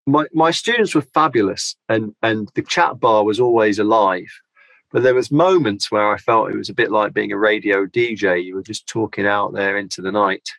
[0.05, 4.29] my my students were fabulous and and the chat bar was always alive
[4.91, 7.85] but there was moments where I felt it was a bit like being a radio
[7.85, 8.43] DJ.
[8.43, 10.49] You were just talking out there into the night,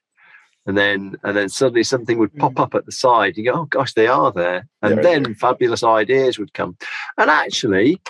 [0.67, 2.63] and then and then suddenly something would pop Mm.
[2.63, 3.37] up at the side.
[3.37, 5.35] You go, oh gosh, they are there, and They're then there.
[5.35, 6.77] fabulous ideas would come.
[7.19, 8.01] And actually,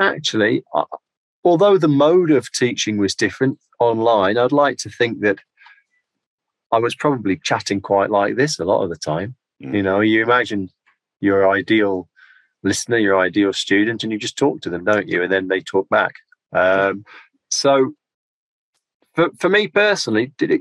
[0.00, 0.84] actually, uh,
[1.44, 5.38] although the mode of teaching was different online, I'd like to think that
[6.72, 9.36] I was probably chatting quite like this a lot of the time.
[9.62, 9.74] Mm.
[9.76, 10.70] You know, you imagine
[11.20, 12.08] your ideal
[12.62, 15.22] listener, your ideal student, and you just talk to them, don't you?
[15.22, 16.14] And then they talk back.
[16.52, 17.04] Um,
[17.50, 17.92] so,
[19.14, 20.60] for for me personally, did it?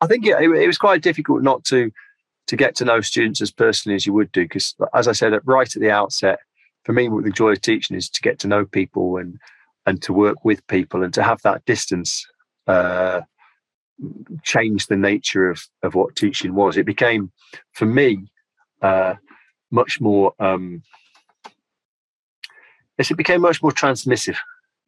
[0.00, 1.90] I think it, it was quite difficult not to
[2.46, 5.38] to get to know students as personally as you would do, because as I said
[5.44, 6.40] right at the outset,
[6.84, 9.38] for me, the joy of teaching is to get to know people and
[9.86, 12.26] and to work with people and to have that distance
[12.66, 13.20] uh,
[14.42, 16.76] change the nature of of what teaching was.
[16.76, 17.30] It became,
[17.72, 18.30] for me,
[18.82, 19.14] uh,
[19.70, 20.34] much more.
[20.38, 20.82] Um,
[22.98, 24.36] yes, it became much more transmissive.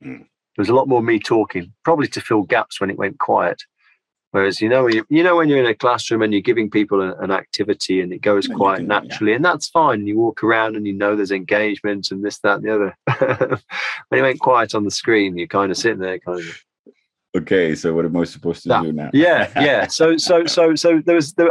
[0.02, 0.26] Mm.
[0.56, 3.62] There was a lot more me talking, probably to fill gaps when it went quiet.
[4.32, 7.00] Whereas you know, you, you know, when you're in a classroom and you're giving people
[7.02, 8.98] a, an activity and it goes quite can- yeah.
[9.00, 10.06] naturally, and that's fine.
[10.06, 13.58] You walk around and you know there's engagement and this, that, and the other.
[14.08, 16.64] when it went quiet on the screen, you're kind of sitting there, kind of
[17.34, 19.10] Okay, so what am I supposed to That- do now?
[19.14, 21.50] yeah yeah so so so so there was there,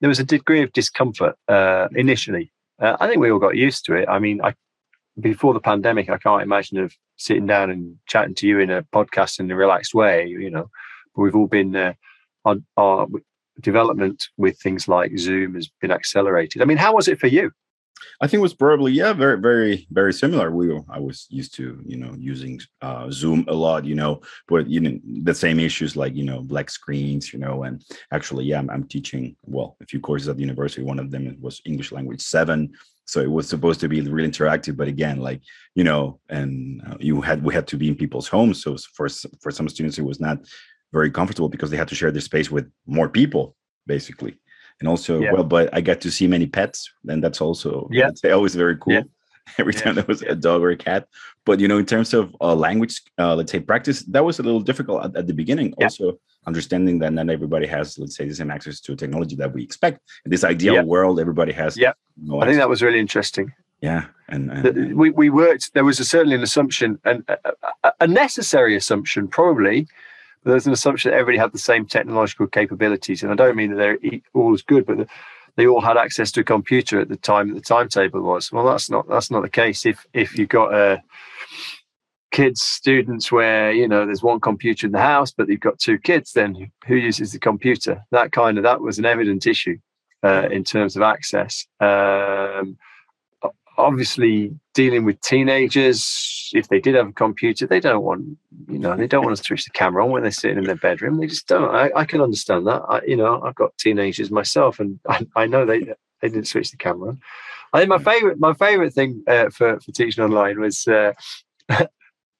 [0.00, 3.84] there was a degree of discomfort uh initially uh, i think we all got used
[3.86, 4.54] to it i mean i
[5.18, 8.84] before the pandemic i can't imagine of sitting down and chatting to you in a
[8.84, 10.70] podcast in a relaxed way you know
[11.14, 11.92] but we've all been uh,
[12.46, 13.06] on our
[13.60, 17.50] development with things like zoom has been accelerated i mean how was it for you
[18.20, 20.50] I think it was probably yeah, very very very similar.
[20.50, 24.20] We were, I was used to you know using uh, Zoom a lot, you know,
[24.48, 27.82] but you know the same issues like you know black screens, you know, and
[28.12, 30.82] actually yeah, I'm, I'm teaching well a few courses at the university.
[30.82, 32.72] One of them was English language seven,
[33.06, 35.42] so it was supposed to be really interactive, but again like
[35.74, 39.08] you know, and uh, you had we had to be in people's homes, so for
[39.40, 40.38] for some students it was not
[40.92, 44.38] very comfortable because they had to share their space with more people basically
[44.80, 45.32] and also Yeah.
[45.32, 48.08] well but i got to see many pets and that's also Yeah.
[48.08, 49.02] it's always very cool Yeah.
[49.58, 49.80] every Yeah.
[49.82, 51.08] time there was a dog or a cat
[51.44, 54.42] but you know in terms of uh, language uh, let's say practice that was a
[54.42, 58.34] little difficult at, at the beginning also understanding that not everybody has let's say the
[58.34, 61.92] same access to technology that we expect in this ideal world everybody has Yeah.
[62.16, 66.00] no i think that was really interesting yeah and, and, we, we worked there was
[66.00, 69.86] a, certainly an assumption and a, a, necessary assumption probably
[70.50, 73.76] there's an assumption that everybody had the same technological capabilities and i don't mean that
[73.76, 75.08] they're all as good but
[75.56, 78.52] they all had access to a computer at the time that the timetable was.
[78.52, 79.84] Well that's not that's not the case.
[79.84, 80.98] If if you've got uh,
[82.30, 85.98] kids students where you know there's one computer in the house but you've got two
[85.98, 88.04] kids then who uses the computer?
[88.10, 89.78] That kind of that was an evident issue
[90.22, 91.66] uh, in terms of access.
[91.80, 92.76] Um,
[93.78, 98.24] obviously dealing with teenagers if they did have a computer they don't want
[98.68, 100.76] you know they don't want to switch the camera on when they're sitting in their
[100.76, 101.18] bedroom.
[101.18, 101.74] They just don't.
[101.74, 102.82] I, I can understand that.
[102.88, 106.70] I, you know i've got teenagers myself and i, I know they they didn't switch
[106.70, 107.20] the camera on.
[107.72, 111.12] I think my favorite my favorite thing uh, for, for teaching online was uh,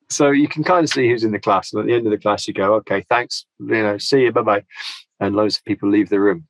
[0.09, 2.13] so you can kind of see who's in the class and at the end of
[2.13, 4.65] the class you go okay thanks you know see you bye-bye.
[5.19, 6.47] And loads of people leave the room.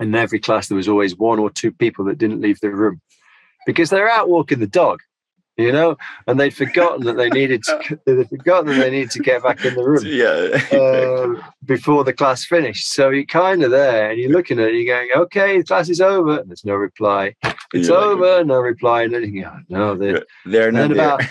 [0.00, 2.70] And in every class there was always one or two people that didn't leave the
[2.70, 3.00] room
[3.66, 5.00] because they're out walking the dog,
[5.56, 5.96] you know,
[6.26, 9.64] and they'd forgotten that they needed to, they'd forgotten that they needed to get back
[9.64, 12.90] in the room yeah uh, before the class finished.
[12.90, 15.88] So you're kind of there and you're looking at it, you're going, okay, the class
[15.88, 16.40] is over.
[16.40, 17.34] And there's no reply.
[17.72, 19.02] It's You're like, over, no reply.
[19.02, 21.22] And then you go, "Oh, no, they're, they're and not then about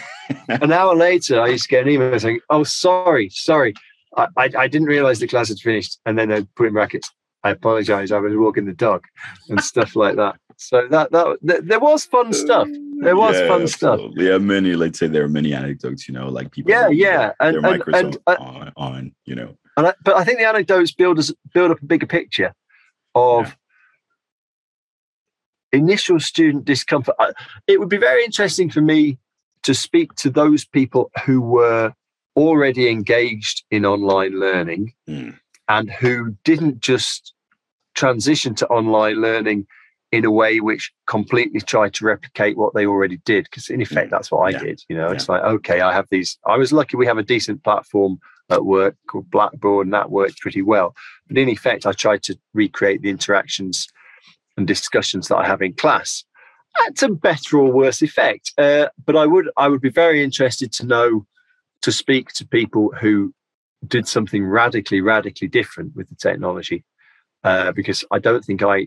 [0.61, 3.73] an hour later, I used to get an email saying, oh, sorry, sorry.
[4.15, 5.99] I, I, I didn't realize the class had finished.
[6.05, 7.11] And then they'd put in brackets,
[7.43, 8.11] I apologize.
[8.11, 9.03] I was walking the dog
[9.49, 10.37] and stuff like that.
[10.57, 12.67] So that, that, th- there was fun stuff.
[13.01, 13.99] There was fun stuff.
[14.15, 14.75] Yeah, many.
[14.75, 16.07] Let's say there are many anecdotes.
[16.07, 16.71] You know, like people.
[16.71, 19.11] Yeah, yeah, and- their and- and, uh, on, on.
[19.25, 19.57] You know.
[19.77, 22.53] And I, but I think the anecdotes build us build up a bigger picture
[23.15, 23.47] of
[25.73, 25.79] Yeah.
[25.79, 27.15] initial student discomfort.
[27.19, 27.33] I-
[27.67, 29.17] It would be very interesting for me
[29.63, 31.93] to speak to those people who were
[32.35, 35.37] already engaged in online learning Mm.
[35.69, 37.33] and who didn't just
[37.95, 39.67] transition to online learning
[40.13, 44.07] in a way which completely tried to replicate what they already did because in effect
[44.07, 44.11] Mm.
[44.15, 44.59] that's what i Yeah.
[44.67, 47.29] did you know it's like okay i have these i was lucky we have a
[47.35, 48.13] decent platform
[48.55, 50.89] at work called blackboard and that worked pretty well
[51.27, 53.87] but in effect i tried to recreate the interactions
[54.55, 56.23] and discussions that i have in class
[56.99, 60.85] to better or worse effect uh, but i would i would be very interested to
[60.93, 61.25] know
[61.85, 63.33] to speak to people who
[63.95, 66.79] did something radically radically different with the technology
[67.49, 68.77] uh, because i don't think i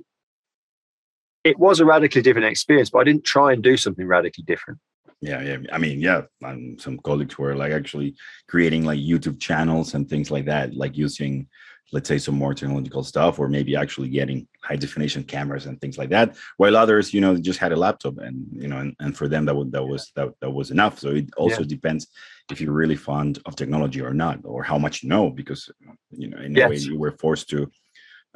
[1.46, 4.78] it was a radically different experience but i didn't try and do something radically different
[5.20, 5.58] Yeah, yeah.
[5.72, 6.22] I mean, yeah.
[6.44, 8.16] Um, some colleagues were like actually
[8.48, 11.48] creating like YouTube channels and things like that, like using,
[11.92, 15.96] let's say, some more technological stuff, or maybe actually getting high definition cameras and things
[15.96, 16.36] like that.
[16.58, 19.46] While others, you know, just had a laptop, and you know, and, and for them
[19.46, 20.98] that was that was that, that was enough.
[20.98, 21.68] So it also yeah.
[21.68, 22.08] depends
[22.50, 25.70] if you're really fond of technology or not, or how much you know, because
[26.10, 26.66] you know, in yes.
[26.66, 27.70] a way, you were forced to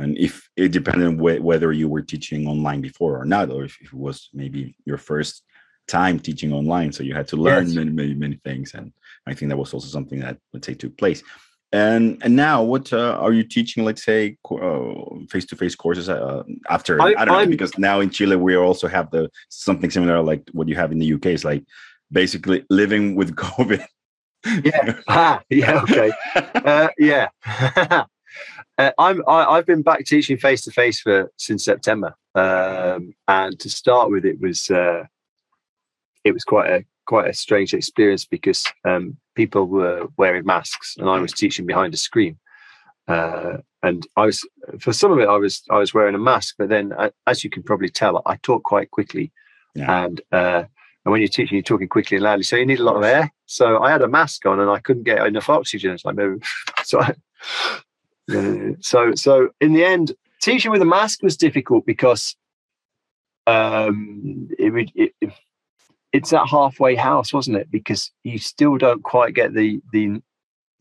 [0.00, 3.64] and if it depended on wh- whether you were teaching online before or not or
[3.64, 5.44] if it was maybe your first
[5.88, 7.74] time teaching online so you had to learn yes.
[7.76, 8.92] many many many things and
[9.26, 11.22] i think that was also something that let's say took place.
[11.72, 14.94] And and now what uh, are you teaching let's say uh,
[15.28, 18.88] face-to-face courses uh, after I, I don't know I'm, because now in chile we also
[18.88, 21.64] have the something similar like what you have in the uk is like
[22.10, 23.84] basically living with covid.
[24.64, 24.98] Yeah.
[25.06, 26.10] Ah, yeah okay.
[26.70, 27.28] Uh, yeah
[28.80, 33.58] Uh, I'm I, have been back teaching face to face for since September, um, and
[33.60, 35.04] to start with, it was uh,
[36.24, 41.10] it was quite a quite a strange experience because um, people were wearing masks and
[41.10, 42.38] I was teaching behind a screen.
[43.06, 46.54] Uh, and I was for some of it I was I was wearing a mask,
[46.56, 49.30] but then uh, as you can probably tell, I talk quite quickly,
[49.74, 50.04] yeah.
[50.04, 50.64] and uh,
[51.04, 53.02] and when you're teaching, you're talking quickly and loudly, so you need a lot of
[53.02, 53.30] air.
[53.44, 55.98] So I had a mask on and I couldn't get enough oxygen.
[55.98, 56.46] So I moved.
[56.84, 57.14] So I,
[58.30, 62.36] Uh, so so in the end, teaching with a mask was difficult because
[63.46, 65.32] um, it, it,
[66.12, 67.70] it's that halfway house, wasn't it?
[67.70, 70.22] Because you still don't quite get the the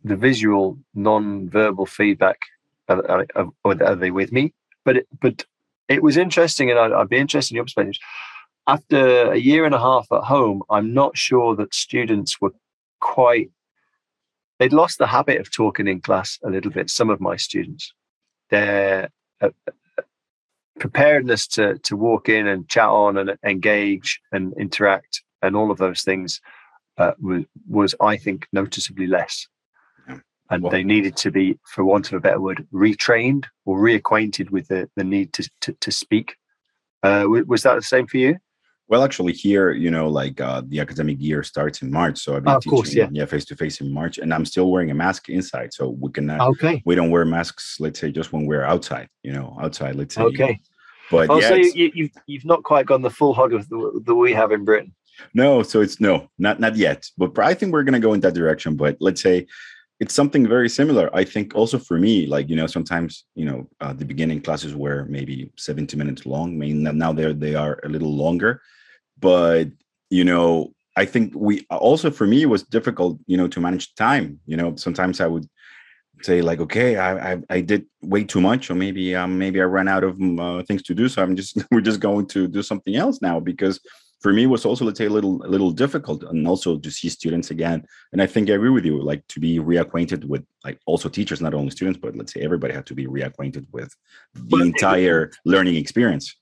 [0.04, 2.40] the visual non-verbal feedback
[2.88, 4.54] of, of, of are they with me?
[4.86, 5.46] But it, but
[5.88, 7.98] it was interesting, and I'd, I'd be interested in your perspective.
[8.68, 12.54] After a year and a half at home, I'm not sure that students were
[13.00, 13.50] quite
[14.60, 16.90] they'd lost the habit of talking in class a little bit.
[16.90, 17.94] Some of my students,
[18.50, 19.10] their
[19.42, 19.50] uh,
[20.80, 25.78] preparedness to to walk in and chat on and engage and interact and all of
[25.78, 26.42] those things
[26.98, 29.48] uh, was was I think noticeably less.
[30.52, 34.50] And well, they needed to be, for want of a better word, retrained or reacquainted
[34.50, 36.36] with the, the need to, to, to speak.
[37.04, 38.36] Uh, was that the same for you?
[38.90, 42.44] Well, actually, here, you know, like uh, the academic year starts in March, so I've
[42.44, 44.90] been oh, teaching, course, yeah, yeah, face to face in March, and I'm still wearing
[44.90, 46.28] a mask inside, so we can.
[46.28, 46.82] Uh, okay.
[46.86, 49.08] We don't wear masks, let's say, just when we're outside.
[49.22, 50.24] You know, outside, let's say.
[50.24, 50.60] Okay.
[51.12, 54.16] But oh, yeah, you, you've, you've not quite gone the full hog of the, the
[54.16, 54.92] we have in Britain.
[55.36, 57.06] No, so it's no, not not yet.
[57.16, 58.76] But I think we're gonna go in that direction.
[58.76, 59.46] But let's say
[60.00, 61.16] it's something very similar.
[61.16, 64.74] I think also for me, like you know, sometimes you know, uh, the beginning classes
[64.74, 66.54] were maybe 70 minutes long.
[66.54, 68.64] I mean, now they're they are a little longer
[69.20, 69.68] but
[70.10, 73.94] you know i think we also for me it was difficult you know to manage
[73.96, 75.48] time you know sometimes i would
[76.22, 79.66] say like okay i i, I did way too much or maybe um maybe i
[79.66, 82.48] ran out of mm, uh, things to do so i'm just we're just going to
[82.48, 83.80] do something else now because
[84.22, 86.92] for me it was also let's say a little a little difficult and also to
[86.92, 90.44] see students again and i think i agree with you like to be reacquainted with
[90.66, 93.96] like also teachers not only students but let's say everybody had to be reacquainted with
[94.34, 96.36] the entire learning experience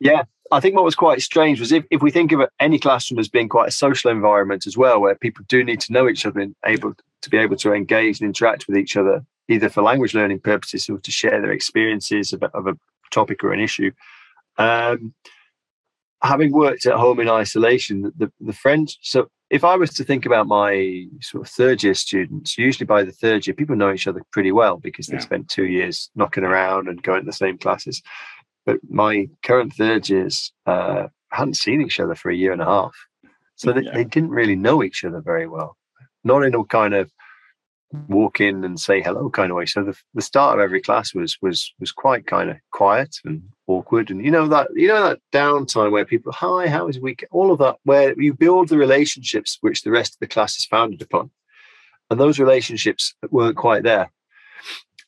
[0.00, 3.18] yeah I think what was quite strange was if, if we think of any classroom
[3.18, 6.24] as being quite a social environment as well, where people do need to know each
[6.24, 9.82] other and able to be able to engage and interact with each other, either for
[9.82, 12.78] language learning purposes or to share their experiences of, of a
[13.10, 13.90] topic or an issue.
[14.56, 15.14] Um,
[16.22, 20.26] having worked at home in isolation, the, the friends, so if I was to think
[20.26, 24.06] about my sort of third year students, usually by the third year, people know each
[24.06, 25.20] other pretty well because they yeah.
[25.20, 28.02] spent two years knocking around and going to the same classes.
[28.68, 32.66] But my current third years uh, hadn't seen each other for a year and a
[32.66, 32.94] half.
[33.56, 33.94] So they, yeah.
[33.94, 35.78] they didn't really know each other very well.
[36.22, 37.10] Not in a kind of
[38.08, 39.64] walk in and say hello kind of way.
[39.64, 43.42] So the, the start of every class was was was quite kind of quiet and
[43.68, 44.10] awkward.
[44.10, 47.24] And you know that you know that downtime where people, hi, how is week?
[47.30, 50.66] All of that, where you build the relationships which the rest of the class is
[50.66, 51.30] founded upon.
[52.10, 54.12] And those relationships weren't quite there.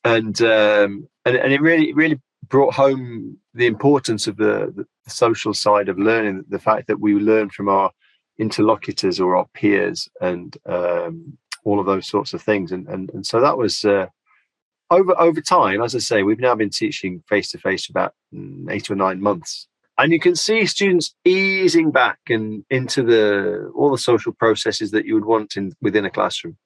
[0.03, 2.19] And um, and, and it really really
[2.51, 7.15] brought home the importance of the, the, social side of learning, the fact that we
[7.15, 7.91] learn from our
[8.37, 12.71] interlocutors or our peers and um, all of those sorts of things.
[12.71, 14.05] And, and, and so that was uh,
[14.89, 18.13] over, over time, as I say, we've now been teaching face to face about
[18.69, 19.67] eight or nine months.
[19.97, 25.05] And you can see students easing back and into the all the social processes that
[25.05, 26.57] you would want in within a classroom.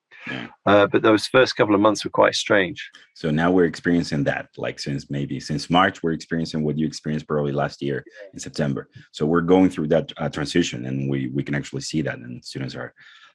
[0.66, 2.90] Uh, but those first couple of months were quite strange.
[3.14, 7.28] So now we're experiencing that, like since maybe since March, we're experiencing what you experienced
[7.28, 8.04] probably last year
[8.34, 8.90] in September.
[9.12, 12.44] So we're going through that uh, transition, and we we can actually see that, and
[12.44, 12.94] students are,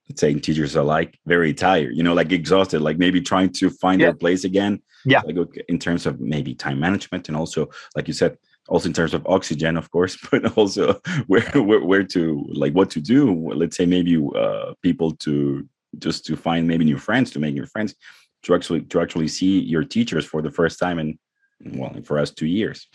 [0.09, 3.70] let's say, teachers are like very tired, you know, like exhausted, like maybe trying to
[3.70, 4.09] find yeah.
[4.09, 4.82] their place again.
[5.05, 5.22] Yeah.
[5.24, 5.36] Like
[5.68, 8.36] in terms of maybe time management, and also, like you said,
[8.68, 12.91] also in terms of oxygen, of course, but also where where, where to like what
[12.91, 13.53] to do.
[13.55, 15.66] Let's say maybe uh, people to
[15.99, 17.95] just to find maybe new friends, to make new friends,
[18.43, 21.18] to actually to actually see your teachers for the first time in
[21.74, 22.88] well for us two years.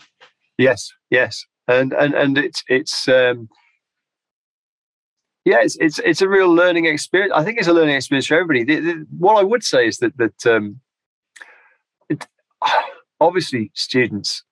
[0.58, 3.48] Yes, yes, and and and it's it's um,
[5.44, 7.32] yeah, it's it's it's a real learning experience.
[7.34, 8.64] I think it's a learning experience for everybody.
[8.64, 10.80] The, the, what I would say is that that um,
[12.08, 12.26] it,
[13.20, 14.42] obviously students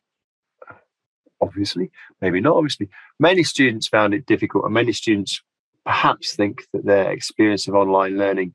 [1.45, 1.91] obviously,
[2.21, 2.89] maybe not obviously.
[3.21, 5.43] Many students found it difficult, and many students
[5.85, 8.55] perhaps think that their experience of online learning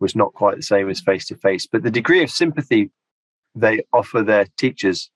[0.00, 1.66] was not quite the same as face to face.
[1.66, 2.90] But the degree of sympathy
[3.54, 5.10] they offer their teachers,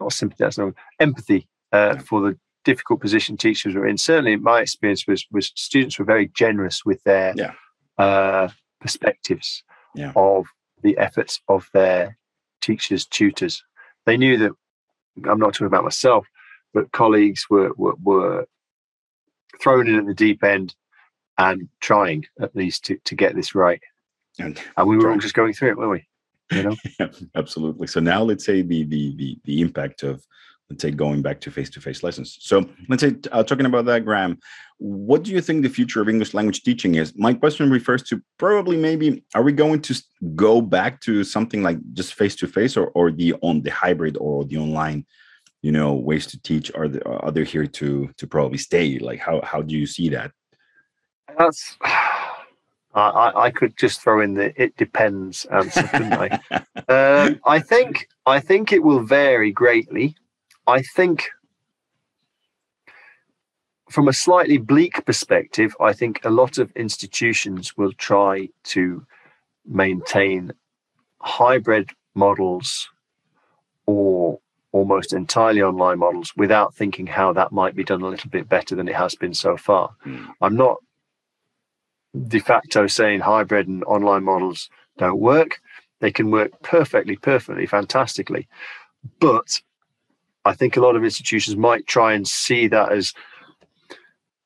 [0.00, 3.98] not sympathy, that's not empathy uh, for the difficult position teachers were in.
[3.98, 7.52] Certainly, my experience was was students were very generous with their yeah.
[7.98, 8.48] uh,
[8.80, 9.64] perspectives
[9.94, 10.12] yeah.
[10.16, 10.46] of
[10.82, 12.16] the efforts of their
[12.60, 13.62] teachers, tutors.
[14.06, 14.52] They knew that
[15.28, 16.26] I'm not talking about myself
[16.72, 18.46] but colleagues were, were, were
[19.60, 20.74] thrown in at the deep end
[21.38, 23.80] and trying at least to, to get this right.
[24.38, 25.14] And, and we were trying.
[25.14, 26.56] all just going through it, weren't we?
[26.56, 26.76] You know?
[27.00, 27.86] yeah, absolutely.
[27.86, 30.24] So now let's say the, the the the impact of
[30.68, 32.38] let's say going back to face-to-face lessons.
[32.40, 34.38] So let's say uh, talking about that, Graham,
[34.78, 37.12] what do you think the future of English language teaching is?
[37.16, 40.00] My question refers to probably maybe are we going to
[40.36, 44.56] go back to something like just face-to-face or or the on the hybrid or the
[44.56, 45.04] online
[45.62, 49.18] you know ways to teach are there are there here to to probably stay like
[49.18, 50.32] how how do you see that
[51.40, 51.76] that's
[52.92, 56.28] I, I could just throw in the it depends answer, couldn't I?
[56.88, 60.16] um, I think I think it will vary greatly.
[60.66, 61.28] I think
[63.88, 69.04] from a slightly bleak perspective, I think a lot of institutions will try to
[69.64, 70.52] maintain
[71.20, 72.88] hybrid models
[73.86, 74.40] or
[74.72, 78.76] almost entirely online models without thinking how that might be done a little bit better
[78.76, 79.90] than it has been so far.
[80.06, 80.28] Mm.
[80.40, 80.78] I'm not
[82.26, 85.60] de facto saying hybrid and online models don't work.
[86.00, 88.48] They can work perfectly, perfectly, fantastically.
[89.20, 89.60] But
[90.44, 93.14] I think a lot of institutions might try and see that as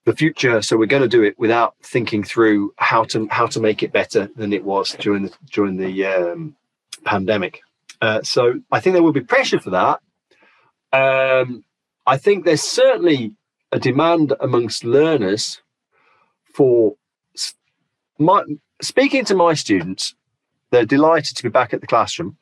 [0.04, 0.60] the future.
[0.62, 3.92] So we're going to do it without thinking through how to how to make it
[3.92, 6.56] better than it was during the during the um,
[7.04, 7.62] pandemic.
[8.02, 10.00] Uh, so I think there will be pressure for that,
[10.94, 11.64] um,
[12.06, 13.34] I think there's certainly
[13.72, 15.60] a demand amongst learners
[16.52, 16.94] for
[18.18, 18.42] my
[18.82, 20.14] speaking to my students.
[20.70, 22.36] They're delighted to be back at the classroom,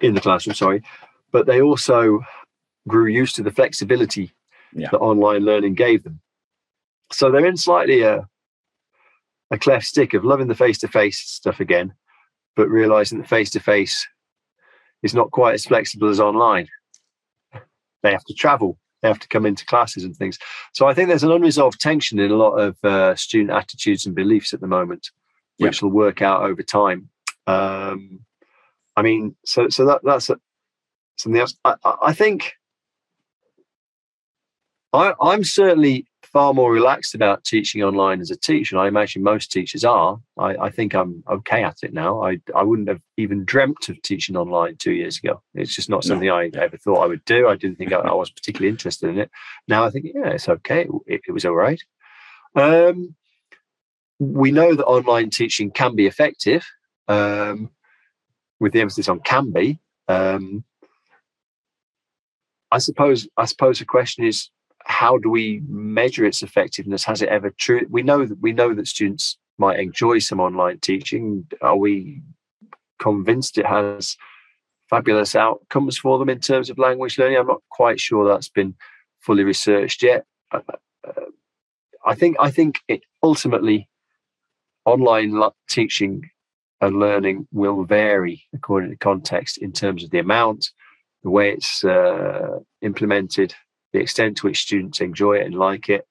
[0.00, 0.82] in the classroom, sorry,
[1.32, 2.20] but they also
[2.88, 4.32] grew used to the flexibility
[4.72, 4.88] yeah.
[4.90, 6.20] that online learning gave them.
[7.12, 8.26] So they're in slightly a
[9.50, 11.94] a cleft stick of loving the face-to-face stuff again,
[12.56, 14.08] but realizing that face-to-face
[15.04, 16.66] is not quite as flexible as online
[18.02, 20.38] they have to travel they have to come into classes and things.
[20.72, 24.14] So i think there's an unresolved tension in a lot of uh, student attitudes and
[24.14, 25.10] beliefs at the moment
[25.58, 25.86] which yeah.
[25.86, 27.08] will work out over time.
[27.46, 28.20] Um,
[28.96, 30.38] i mean so so that that's a,
[31.16, 31.56] something else.
[31.64, 32.54] I, I think
[34.92, 38.76] I, i'm certainly far more relaxed about teaching online as a teacher.
[38.76, 40.18] And I imagine most teachers are.
[40.38, 42.22] I, I, think I'm okay at it now.
[42.22, 45.42] I, I wouldn't have even dreamt of teaching online two years ago.
[45.54, 46.36] It's just not something no.
[46.36, 47.48] I ever thought I would do.
[47.48, 49.30] I didn't think I, I, was particularly interested in it.
[49.68, 50.86] Now I think, yeah, it's okay.
[51.06, 51.82] It, it was all right.
[52.54, 53.14] Um,
[54.18, 56.66] we know that online teaching can be effective,
[57.08, 57.70] um,
[58.60, 59.78] with the emphasis on can be.
[60.08, 60.64] Um,
[62.70, 63.28] I suppose.
[63.36, 64.50] I suppose the question is
[64.86, 67.04] how do we measure its effectiveness?
[67.04, 67.86] Has it ever true?
[67.90, 71.46] We know that we know that students might enjoy some online teaching.
[71.60, 72.22] Are we
[73.00, 74.16] convinced it has
[74.88, 77.36] fabulous outcomes for them in terms of language learning?
[77.36, 78.76] I'm not quite sure that's been
[79.20, 80.24] fully researched yet.
[80.52, 80.60] Uh,
[81.06, 81.30] uh,
[82.04, 83.88] I think I think it ultimately
[84.84, 86.30] online teaching
[86.80, 90.70] and learning will vary according to context in terms of the amount,
[91.24, 93.52] the way it's uh, implemented,
[93.92, 96.06] the extent to which students enjoy it and like it,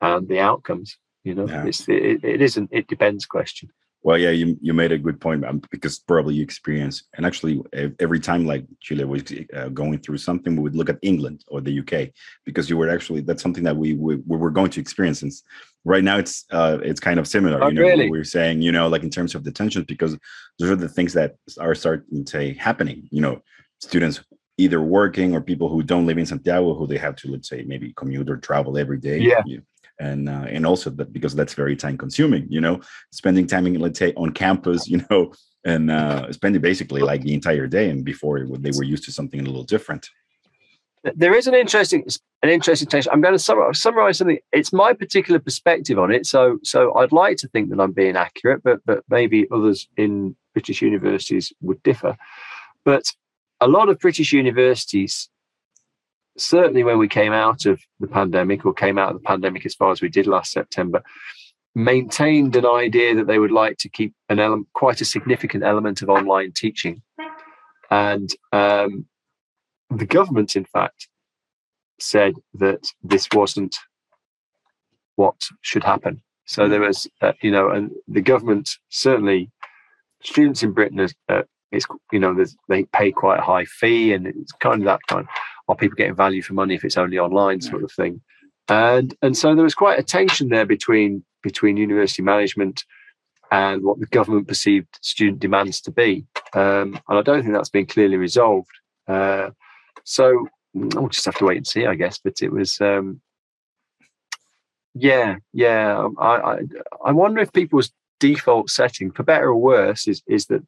[0.00, 0.96] and the outcomes.
[1.24, 1.66] You know, yeah.
[1.66, 3.70] it's it, it isn't it depends question.
[4.06, 7.60] Well, yeah, you, you made a good point um, because probably you experience, and actually
[7.98, 11.60] every time like Chile was uh, going through something, we would look at England or
[11.60, 12.10] the UK
[12.44, 15.18] because you were actually that's something that we, we, we were going to experience.
[15.18, 15.42] Since
[15.84, 18.08] right now it's uh, it's kind of similar, oh, you know, really?
[18.08, 20.16] we are saying, you know, like in terms of the tensions because
[20.60, 23.08] those are the things that are starting to say happening.
[23.10, 23.42] You know,
[23.80, 24.20] students
[24.58, 27.64] either working or people who don't live in Santiago who they have to let's say
[27.66, 29.18] maybe commute or travel every day.
[29.18, 29.42] Yeah.
[29.98, 32.80] And uh, and also that because that's very time consuming, you know,
[33.12, 35.32] spending time in let's say on campus, you know,
[35.64, 37.88] and uh, spending basically like the entire day.
[37.88, 40.08] And before they were used to something a little different.
[41.14, 42.04] there is an interesting
[42.42, 43.10] an interesting tension.
[43.10, 44.38] I'm going to summarize, summarize something.
[44.52, 46.26] It's my particular perspective on it.
[46.26, 50.36] So so I'd like to think that I'm being accurate, but but maybe others in
[50.52, 52.16] British universities would differ.
[52.84, 53.04] But
[53.60, 55.28] a lot of British universities,
[56.36, 59.74] certainly when we came out of the pandemic or came out of the pandemic as
[59.74, 61.02] far as we did last September,
[61.74, 66.02] maintained an idea that they would like to keep an element, quite a significant element
[66.02, 67.02] of online teaching.
[67.90, 69.06] And um,
[69.90, 71.08] the government, in fact,
[72.00, 73.76] said that this wasn't
[75.16, 76.22] what should happen.
[76.46, 79.50] So there was, uh, you know, and the government certainly,
[80.22, 81.42] students in Britain, uh,
[81.72, 82.36] it's you know,
[82.68, 85.22] they pay quite a high fee, and it's kind of that kind.
[85.22, 85.28] Of,
[85.68, 88.20] are people getting value for money if it's only online, sort of thing?
[88.68, 92.84] And and so there was quite a tension there between between university management
[93.52, 96.26] and what the government perceived student demands to be.
[96.54, 98.70] Um, and I don't think that's been clearly resolved.
[99.06, 99.50] Uh,
[100.04, 102.18] so we'll just have to wait and see, I guess.
[102.18, 103.20] But it was, um,
[104.94, 106.08] yeah, yeah.
[106.18, 106.58] I, I,
[107.04, 110.62] I wonder if people's default setting, for better or worse, is is that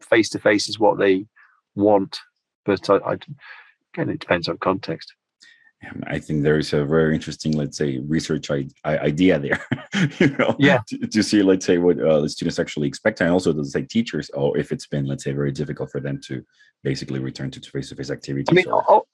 [0.00, 1.26] face to face is what they
[1.74, 2.18] want.
[2.64, 3.12] But I, I,
[3.94, 5.12] again, it depends on context.
[6.06, 8.50] I think there is a very interesting, let's say, research
[8.84, 9.64] idea there.
[10.18, 13.30] you know, yeah, to, to, see, let's say, what uh, the students actually expect, and
[13.30, 16.44] also to say teachers, or if it's been, let's say, very difficult for them to
[16.84, 18.48] basically return to face-to-face activities.
[18.50, 19.04] I mean, or...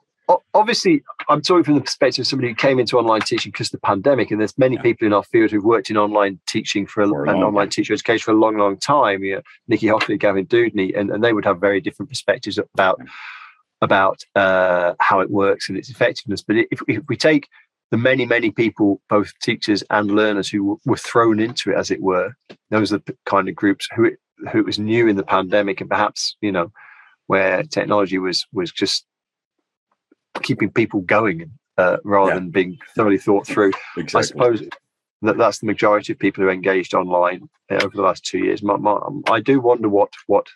[0.66, 3.72] obviously, I'm talking from the perspective of somebody who came into online teaching because of
[3.72, 4.82] the pandemic, and there's many yeah.
[4.82, 8.24] people in our field who've worked in online teaching for a, an online teacher education
[8.24, 9.22] for a long, long time.
[9.22, 13.00] You know, Nicky Hockly, Gavin Dudeney, and, and they would have very different perspectives about.
[13.82, 16.40] About uh, how it works and its effectiveness.
[16.40, 17.46] But if, if, we take
[17.90, 22.00] the many, many people, both teachers and learners, who were thrown into it, as it
[22.00, 22.34] were,
[22.70, 24.14] those are the kind of groups who it,
[24.50, 26.72] who it was new in the pandemic, and perhaps you know
[27.26, 29.04] where technology was was just
[30.42, 32.34] keeping people going uh, rather yeah.
[32.36, 33.72] than being thoroughly thought through.
[33.96, 34.18] Exactly.
[34.18, 34.68] I suppose
[35.22, 38.62] that that's the majority of people who engaged online uh, over the last two years.
[38.62, 40.46] My, my, I do wonder what what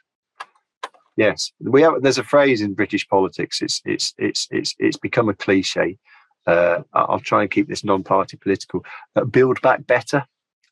[1.20, 2.00] Yes, we have.
[2.00, 3.60] There's a phrase in British politics.
[3.60, 5.98] It's it's it's it's it's become a cliche.
[6.46, 8.84] Uh, I'll try and keep this non-party political.
[9.14, 10.24] Uh, build back better,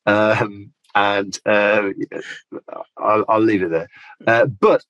[0.07, 1.89] um, and uh,
[2.97, 3.87] I'll, I'll, leave it there.
[4.25, 4.83] Uh, but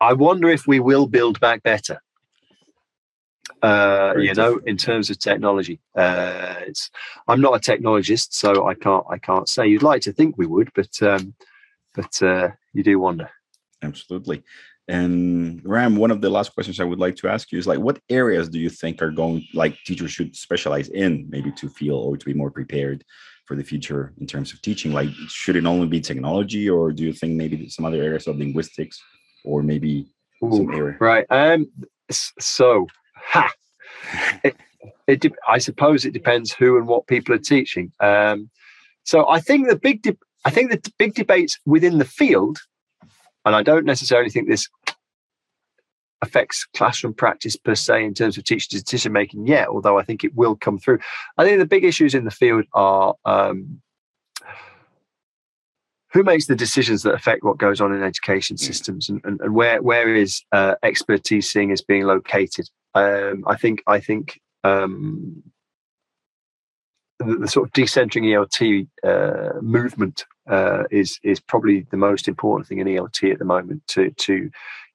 [0.00, 2.02] I wonder if we will build back better.
[3.62, 6.90] Uh, you know, in terms of technology, uh, it's.
[7.28, 9.04] I'm not a technologist, so I can't.
[9.10, 9.66] I can't say.
[9.66, 11.34] You'd like to think we would, but um,
[11.94, 12.20] but
[12.72, 13.30] you do wonder.
[13.82, 14.42] Absolutely.
[14.88, 17.78] And Graham, one of the last questions I would like to ask you is like,
[17.78, 21.96] what areas do you think are going like teachers should specialize in, maybe to feel
[21.96, 23.02] or to be more prepared
[23.46, 24.92] for the future in terms of teaching?
[24.92, 28.36] Like, should it only be technology, or do you think maybe some other areas of
[28.36, 29.02] linguistics,
[29.44, 30.06] or maybe
[30.44, 30.96] Ooh, some area?
[31.00, 31.26] Right.
[31.30, 31.70] Um.
[32.10, 32.86] So,
[33.24, 33.50] ha.
[34.44, 34.56] it,
[35.06, 37.92] it, I suppose it depends who and what people are teaching.
[38.00, 38.50] Um.
[39.06, 40.16] So I think the big,
[40.46, 42.58] I think the big debates within the field
[43.44, 44.68] and I don't necessarily think this
[46.22, 50.24] affects classroom practice per se in terms of teacher decision making yet, although I think
[50.24, 50.98] it will come through.
[51.36, 53.82] I think the big issues in the field are um,
[56.12, 58.60] who makes the decisions that affect what goes on in education mm.
[58.60, 62.68] systems and, and, and where where is uh, expertise seeing is being located.
[62.94, 65.42] Um, I think I think um,
[67.18, 72.68] the, the, sort of decentering ELT uh, movement uh, is is probably the most important
[72.68, 74.50] thing in ELT at the moment to to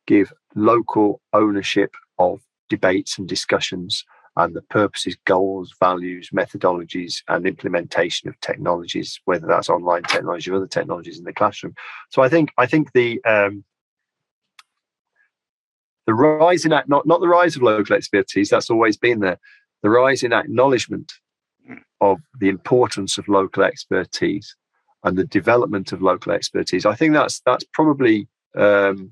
[0.08, 4.06] give local ownership of debates and discussions
[4.38, 10.56] and the purposes, goals, values, methodologies, and implementation of technologies, whether that's online technology or
[10.56, 11.74] other technologies in the classroom.
[12.10, 13.64] So I think I think the um,
[16.10, 19.38] the rise in not not the rise of local expertise that's always been there.
[19.84, 21.14] The rise in acknowledgement
[22.02, 24.56] of the importance of local expertise
[25.04, 26.88] and the development of local expertise.
[26.88, 29.12] I think that's that's probably um,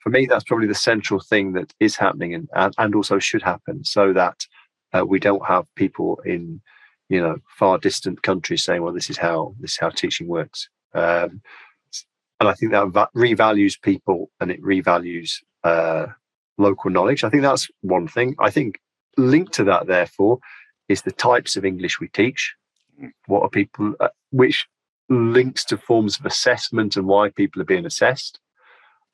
[0.00, 3.84] for me that's probably the central thing that is happening and and also should happen
[3.84, 4.46] so that
[4.94, 6.62] uh, we don't have people in
[7.10, 10.70] you know far distant countries saying well this is how this is how teaching works
[10.94, 11.42] um,
[12.40, 16.06] and I think that va- revalues people and it revalues uh,
[16.56, 17.24] local knowledge.
[17.24, 18.36] I think that's one thing.
[18.38, 18.80] I think
[19.16, 20.38] linked to that, therefore,
[20.88, 22.54] is the types of English we teach.
[23.26, 24.66] What are people uh, which
[25.08, 28.38] links to forms of assessment and why people are being assessed.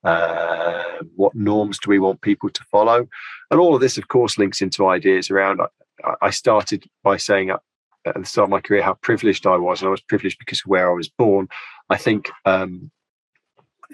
[0.03, 0.83] Uh,
[1.17, 3.09] what norms do we want people to follow?
[3.51, 5.61] And all of this of course links into ideas around
[6.05, 7.61] i, I started by saying at
[8.05, 10.67] the start of my career how privileged i was and i was privileged because of
[10.67, 11.49] where i was born.
[11.89, 12.91] I think um,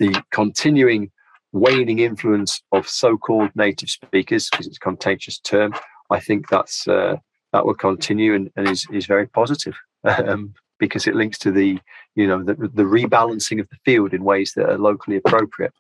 [0.01, 1.13] the continuing
[1.53, 5.73] waning influence of so-called native speakers, because it's a contentious term,
[6.11, 7.17] I think that's uh,
[7.53, 11.79] that will continue and, and is, is very positive um, because it links to the
[12.17, 15.73] you know the, the rebalancing of the field in ways that are locally appropriate.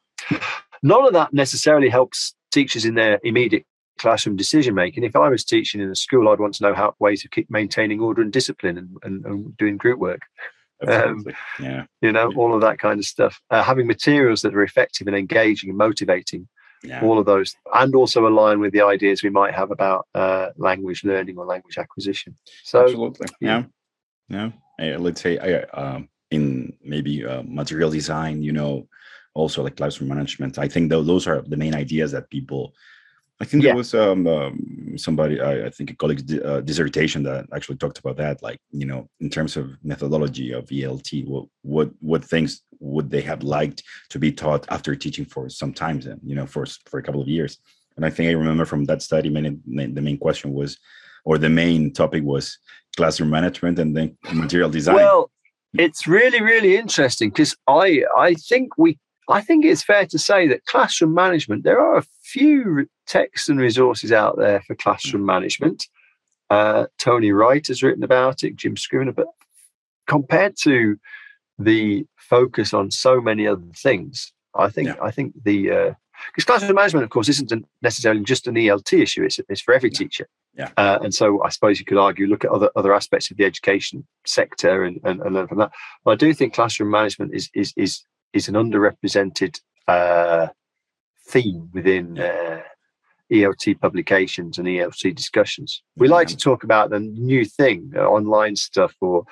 [0.82, 3.66] None of that necessarily helps teachers in their immediate
[3.98, 5.04] classroom decision making.
[5.04, 7.50] If I was teaching in a school, I'd want to know how ways of keep
[7.50, 10.22] maintaining order and discipline and, and, and doing group work.
[10.86, 11.24] Um,
[11.58, 12.36] yeah, you know, yeah.
[12.36, 13.40] all of that kind of stuff.
[13.50, 16.48] Uh, having materials that are effective and engaging and motivating,
[16.82, 17.02] yeah.
[17.02, 21.04] all of those, and also align with the ideas we might have about uh, language
[21.04, 22.36] learning or language acquisition.
[22.64, 23.64] So, absolutely, yeah,
[24.28, 24.50] yeah.
[24.80, 28.88] Uh, let's say uh, um, in maybe uh, material design, you know,
[29.34, 30.58] also like classroom management.
[30.58, 32.74] I think those are the main ideas that people
[33.40, 33.68] I think yeah.
[33.68, 37.98] there was um, um, somebody, I, I, think a colleague's uh, dissertation that actually talked
[37.98, 38.42] about that.
[38.42, 43.22] Like, you know, in terms of methodology of ELT, what what what things would they
[43.22, 46.98] have liked to be taught after teaching for some times and you know for for
[46.98, 47.58] a couple of years?
[47.96, 50.78] And I think I remember from that study, main, the main question was,
[51.24, 52.58] or the main topic was
[52.96, 54.96] classroom management and then material design.
[54.96, 55.30] Well,
[55.74, 58.98] it's really really interesting because I I think we
[59.30, 63.58] I think it's fair to say that classroom management, there are a few texts and
[63.58, 65.86] resources out there for classroom management.
[66.48, 69.28] Uh, Tony Wright has written about it, Jim Scrivener, but
[70.06, 70.98] compared to
[71.58, 74.96] the focus on so many other things, I think yeah.
[75.00, 75.94] I think the
[76.34, 77.52] because uh, classroom management, of course, isn't
[77.82, 79.98] necessarily just an ELT issue; it's, it's for every yeah.
[79.98, 80.28] teacher.
[80.54, 80.70] Yeah.
[80.76, 83.44] Uh, and so I suppose you could argue, look at other other aspects of the
[83.44, 85.70] education sector and, and, and learn from that.
[86.04, 90.48] But I do think classroom management is is is is an underrepresented uh,
[91.26, 92.62] theme within uh,
[93.30, 95.82] ELT publications and ELT discussions.
[95.96, 99.24] We like to talk about the new thing, uh, online stuff, or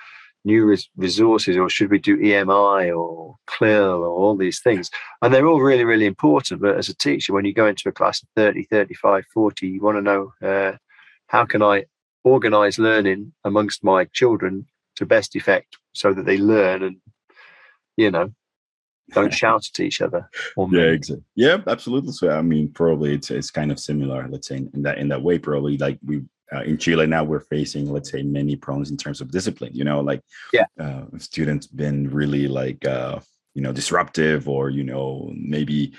[0.44, 4.90] new res- resources, or should we do EMI or CLIL or all these things?
[5.20, 6.60] And they're all really, really important.
[6.60, 9.80] But as a teacher, when you go into a class of 30, 35, 40, you
[9.80, 10.76] want to know uh,
[11.26, 11.84] how can I
[12.24, 16.96] organize learning amongst my children to best effect so that they learn and,
[17.96, 18.32] you know,
[19.12, 20.28] don't shout at each other.
[20.56, 21.24] yeah, exactly.
[21.34, 22.12] Yeah, absolutely.
[22.12, 24.26] So I mean, probably it's it's kind of similar.
[24.28, 26.22] Let's say in, in that in that way, probably like we
[26.54, 29.72] uh, in Chile now we're facing let's say many problems in terms of discipline.
[29.74, 33.20] You know, like yeah, uh, students been really like uh,
[33.54, 35.92] you know disruptive or you know maybe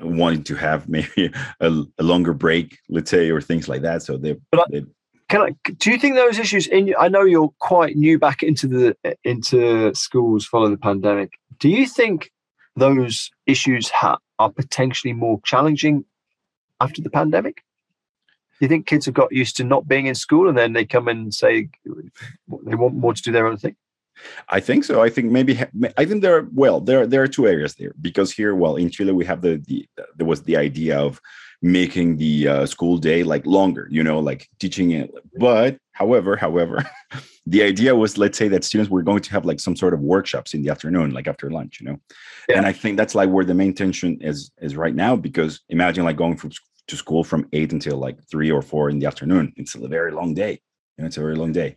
[0.00, 4.02] wanting to have maybe a, a longer break, let's say, or things like that.
[4.02, 4.84] So they, but they
[5.28, 8.68] can I, do you think those issues in I know you're quite new back into
[8.68, 11.32] the into schools following the pandemic.
[11.58, 12.30] Do you think
[12.76, 16.04] those issues ha- are potentially more challenging
[16.80, 17.62] after the pandemic?
[18.58, 20.84] Do you think kids have got used to not being in school and then they
[20.84, 23.76] come and say they want more to do their own thing?
[24.48, 25.02] I think so.
[25.02, 25.58] I think maybe
[25.96, 28.76] I think there are well there are, there are two areas there because here well
[28.76, 31.20] in Chile we have the, the there was the idea of
[31.64, 35.10] making the uh, school day like longer you know like teaching it.
[35.38, 36.84] But however however
[37.46, 40.00] the idea was let's say that students were going to have like some sort of
[40.00, 41.98] workshops in the afternoon like after lunch you know?
[42.48, 42.58] Yeah.
[42.58, 46.04] and i think that's like where the main tension is is right now because imagine
[46.04, 46.50] like going from
[46.88, 49.54] to school from eight until like three or four in the afternoon.
[49.56, 50.60] It's a very long day
[50.96, 51.76] you know it's a very long day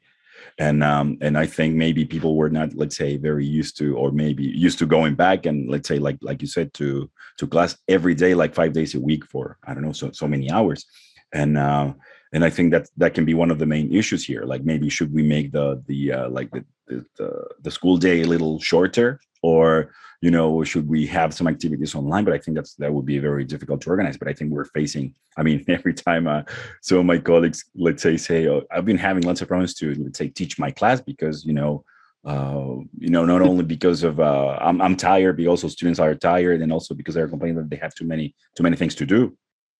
[0.57, 4.11] and um and i think maybe people were not let's say very used to or
[4.11, 7.77] maybe used to going back and let's say like like you said to to class
[7.87, 10.85] every day like five days a week for i don't know so so many hours.
[11.33, 11.93] And uh
[12.33, 14.43] and i think that that can be one of the main issues here.
[14.43, 18.27] Like maybe should we make the the uh, like the, the the school day a
[18.27, 19.19] little shorter?
[19.41, 22.23] Or you know should we have some activities online?
[22.23, 24.17] But i think that's that would be very difficult to organize.
[24.17, 26.43] But i think we're facing i mean every time uh,
[26.81, 29.93] some of my colleagues let's say say oh, i've been having lots of problems to
[29.95, 31.83] let's say teach my class because you know
[32.25, 36.15] uh, you know not only because of uh, I'm, I'm tired but also students are
[36.15, 39.05] tired and also because they're complaining that they have too many too many things to
[39.05, 39.37] do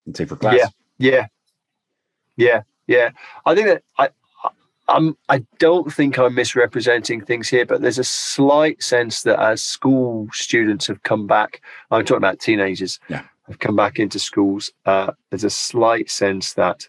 [0.07, 0.55] let's say for class.
[0.55, 0.67] Yeah.
[0.97, 1.27] Yeah.
[2.37, 2.61] Yeah.
[2.87, 3.09] Yeah.
[3.45, 4.09] I think that i
[4.89, 9.61] I'm, I don't think I'm misrepresenting things here, but there's a slight sense that as
[9.61, 11.61] school students have come back,
[11.91, 13.23] I'm talking about teenagers, yeah.
[13.47, 14.71] have come back into schools.
[14.85, 16.87] Uh, there's a slight sense that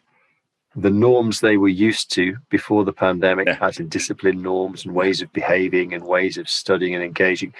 [0.76, 3.58] the norms they were used to before the pandemic, yeah.
[3.60, 7.52] as in discipline norms and ways of behaving and ways of studying and engaging,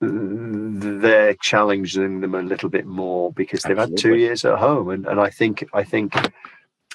[0.00, 4.10] they're challenging them a little bit more because they've Absolutely.
[4.10, 6.14] had two years at home, and and I think I think.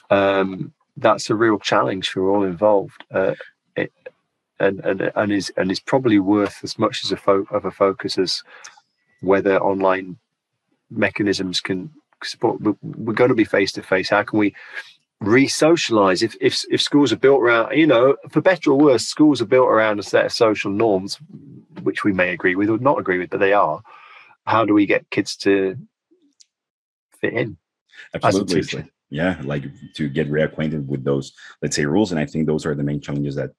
[0.09, 3.03] Um, that's a real challenge for all involved.
[3.11, 3.35] Uh,
[3.75, 3.91] it,
[4.59, 7.71] and, and and is and is probably worth as much as a fo- of a
[7.71, 8.43] focus as
[9.21, 10.17] whether online
[10.89, 11.91] mechanisms can
[12.23, 12.61] support.
[12.61, 14.09] We're going to be face to face.
[14.09, 14.55] How can we
[15.19, 16.21] re-socialize?
[16.21, 19.47] If if if schools are built around, you know, for better or worse, schools are
[19.47, 21.17] built around a set of social norms,
[21.81, 23.81] which we may agree with or not agree with, but they are.
[24.45, 25.77] How do we get kids to
[27.23, 27.57] fit in.
[28.13, 28.91] Absolutely.
[29.13, 32.11] Yeah, like to get reacquainted with those, let's say, rules.
[32.11, 33.51] And I think those are the main challenges that,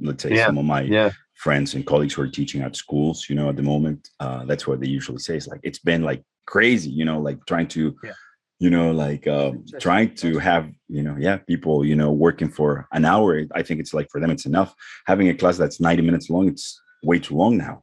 [0.00, 0.46] let's say, yeah.
[0.46, 1.10] some of my yeah.
[1.34, 4.66] friends and colleagues who are teaching at schools, you know, at the moment, uh, that's
[4.66, 5.36] what they usually say.
[5.36, 7.94] It's like it's been like crazy, you know, like trying to.
[8.02, 8.12] Yeah
[8.60, 12.86] you know like uh, trying to have you know yeah people you know working for
[12.92, 14.74] an hour i think it's like for them it's enough
[15.06, 17.82] having a class that's 90 minutes long it's way too long now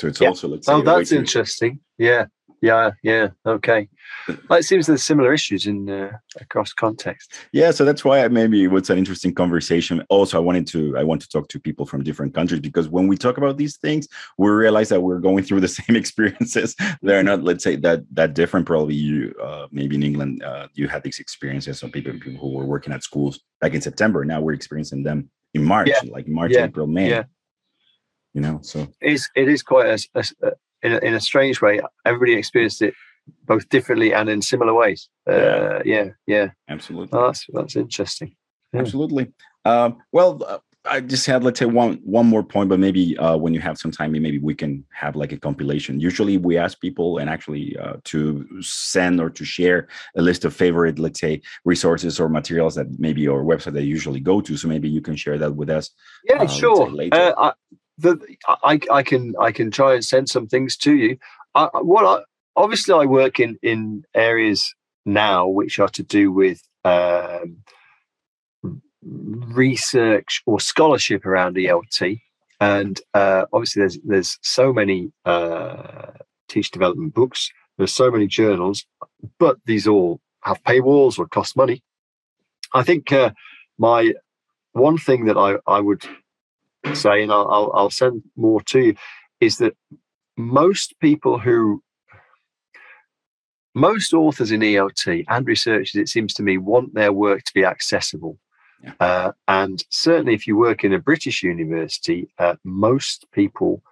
[0.00, 2.26] so it's also let's say oh that's interesting yeah
[2.60, 3.88] yeah, yeah, okay.
[4.48, 7.32] Well, it seems there's similar issues in uh, across context.
[7.52, 10.04] Yeah, so that's why I maybe it was an interesting conversation.
[10.10, 13.08] Also, I wanted to I want to talk to people from different countries because when
[13.08, 16.76] we talk about these things, we realize that we're going through the same experiences.
[17.00, 18.66] They're not, let's say, that that different.
[18.66, 21.78] Probably you, uh, maybe in England, uh, you had these experiences.
[21.78, 24.24] Some people, people who were working at schools back in September.
[24.24, 26.10] Now we're experiencing them in March, yeah.
[26.10, 26.64] like March, yeah.
[26.64, 27.08] April, May.
[27.08, 27.24] Yeah.
[28.34, 30.52] You know, so it's it is quite a, a,
[30.82, 32.94] in a, in a strange way, everybody experienced it
[33.44, 35.08] both differently and in similar ways.
[35.28, 37.18] Uh, yeah, yeah, absolutely.
[37.18, 38.34] Oh, that's that's interesting.
[38.72, 38.80] Yeah.
[38.80, 39.32] Absolutely.
[39.64, 43.36] Um, well, uh, I just had let's say one one more point, but maybe uh,
[43.36, 46.00] when you have some time, maybe we can have like a compilation.
[46.00, 50.56] Usually, we ask people and actually uh, to send or to share a list of
[50.56, 54.56] favorite, let's say, resources or materials that maybe your website they usually go to.
[54.56, 55.90] So maybe you can share that with us.
[56.24, 56.90] Yeah, uh, sure.
[57.12, 57.52] Uh, I,
[58.00, 61.18] the I, I can I can try and send some things to you.
[61.54, 62.22] I, what I,
[62.56, 64.74] obviously I work in in areas
[65.04, 67.58] now which are to do with um,
[69.02, 72.20] research or scholarship around ELT,
[72.60, 76.12] and uh, obviously there's there's so many uh,
[76.48, 77.50] teach development books.
[77.78, 78.84] There's so many journals,
[79.38, 81.82] but these all have paywalls or cost money.
[82.74, 83.30] I think uh,
[83.78, 84.12] my
[84.72, 86.04] one thing that I, I would
[86.94, 88.94] say, and I'll, I'll, I'll send more to you,
[89.40, 89.76] is that
[90.36, 91.82] most people who
[93.74, 97.64] most authors in ELT and researchers, it seems to me, want their work to be
[97.64, 98.38] accessible.
[98.82, 98.92] Yeah.
[98.98, 103.82] Uh, and certainly, if you work in a British university, uh, most people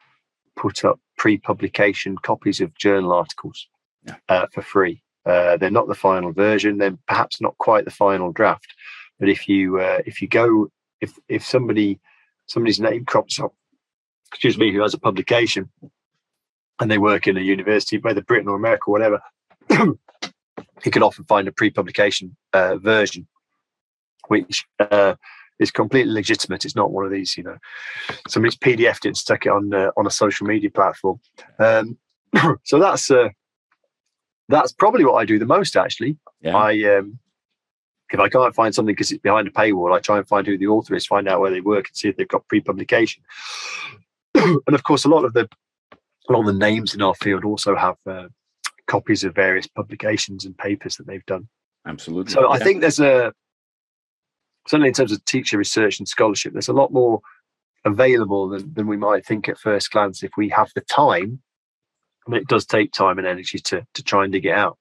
[0.57, 3.69] put up pre publication copies of journal articles
[4.05, 4.17] yeah.
[4.29, 5.03] uh, for free.
[5.27, 8.75] Uh, they're not the final version, they're perhaps not quite the final draft.
[9.21, 10.69] But if you uh, if you go
[11.01, 12.01] if if somebody
[12.49, 13.55] somebody's name crops up,
[14.31, 15.71] excuse me, who has a publication
[16.81, 19.21] and they work in a university, whether Britain or America or whatever,
[20.83, 23.27] he can often find a pre-publication uh, version,
[24.29, 25.15] which uh,
[25.59, 26.65] is completely legitimate.
[26.65, 27.57] It's not one of these, you know,
[28.29, 31.21] somebody's PDFed it and stuck it on uh, on a social media platform.
[31.59, 31.99] Um,
[32.65, 33.31] so that's uh,
[34.49, 35.77] that's probably what I do the most.
[35.77, 36.57] Actually, yeah.
[36.57, 37.19] I um,
[38.11, 40.57] if I can't find something because it's behind a paywall, I try and find who
[40.57, 43.23] the author is, find out where they work, and see if they've got pre-publication.
[44.35, 45.49] and of course, a lot of the
[46.29, 48.29] a lot of the names in our field also have uh,
[48.87, 51.49] copies of various publications and papers that they've done.
[51.87, 52.33] Absolutely.
[52.33, 52.49] So yeah.
[52.49, 53.33] I think there's a
[54.67, 57.21] certainly in terms of teacher research and scholarship, there's a lot more
[57.85, 61.41] available than, than we might think at first glance if we have the time.
[62.27, 64.79] And it does take time and energy to to try and dig it out.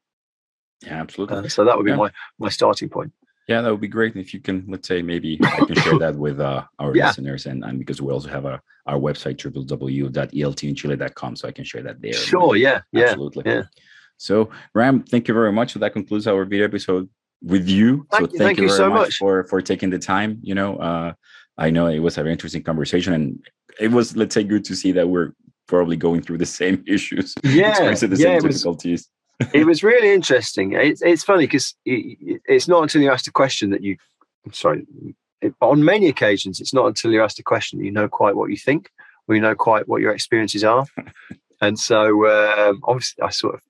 [0.84, 1.38] Yeah, absolutely.
[1.38, 1.98] Uh, so that would be yeah.
[1.98, 3.12] my my starting point.
[3.48, 4.66] Yeah, that would be great if you can.
[4.68, 7.08] Let's say maybe I can share that with uh, our yeah.
[7.08, 11.84] listeners, and, and because we also have a our website www.eltinchile.com, so I can share
[11.84, 12.14] that there.
[12.14, 12.56] Sure.
[12.56, 12.82] Yeah.
[12.96, 13.44] Absolutely.
[13.46, 13.64] Yeah.
[14.18, 15.74] So Graham, thank you very much.
[15.74, 17.10] So that concludes our video episode
[17.42, 18.06] with you.
[18.12, 20.40] Thank so you, thank, thank you, very so much, much, for for taking the time.
[20.42, 21.14] You know, uh,
[21.58, 23.40] I know it was a very interesting conversation, and
[23.80, 25.32] it was let's say good to see that we're
[25.68, 29.10] probably going through the same issues, yeah, experiencing the yeah, same difficulties
[29.54, 30.74] it was really interesting.
[30.74, 33.98] It's it's funny because it, it's not until you ask a question that you,
[34.52, 34.86] sorry,
[35.42, 38.36] it, on many occasions it's not until you ask a question that you know quite
[38.36, 38.92] what you think
[39.28, 40.86] or you know quite what your experiences are.
[41.62, 43.62] and so um, obviously I sort of,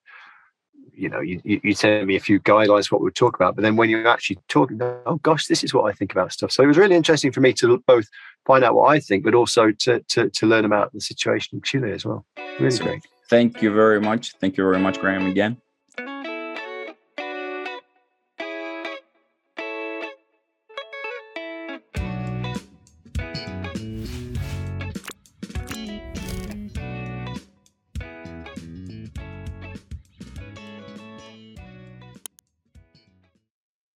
[0.93, 3.55] you know, you, you, you tell me a few guidelines what we would talk about,
[3.55, 6.51] but then when you're actually talking, oh gosh, this is what I think about stuff.
[6.51, 8.07] So it was really interesting for me to both
[8.45, 11.61] find out what I think, but also to to, to learn about the situation in
[11.61, 12.26] Chile as well.
[12.59, 13.07] Really great.
[13.30, 14.36] Thank you very much.
[14.39, 15.57] Thank you very much, Graham, again.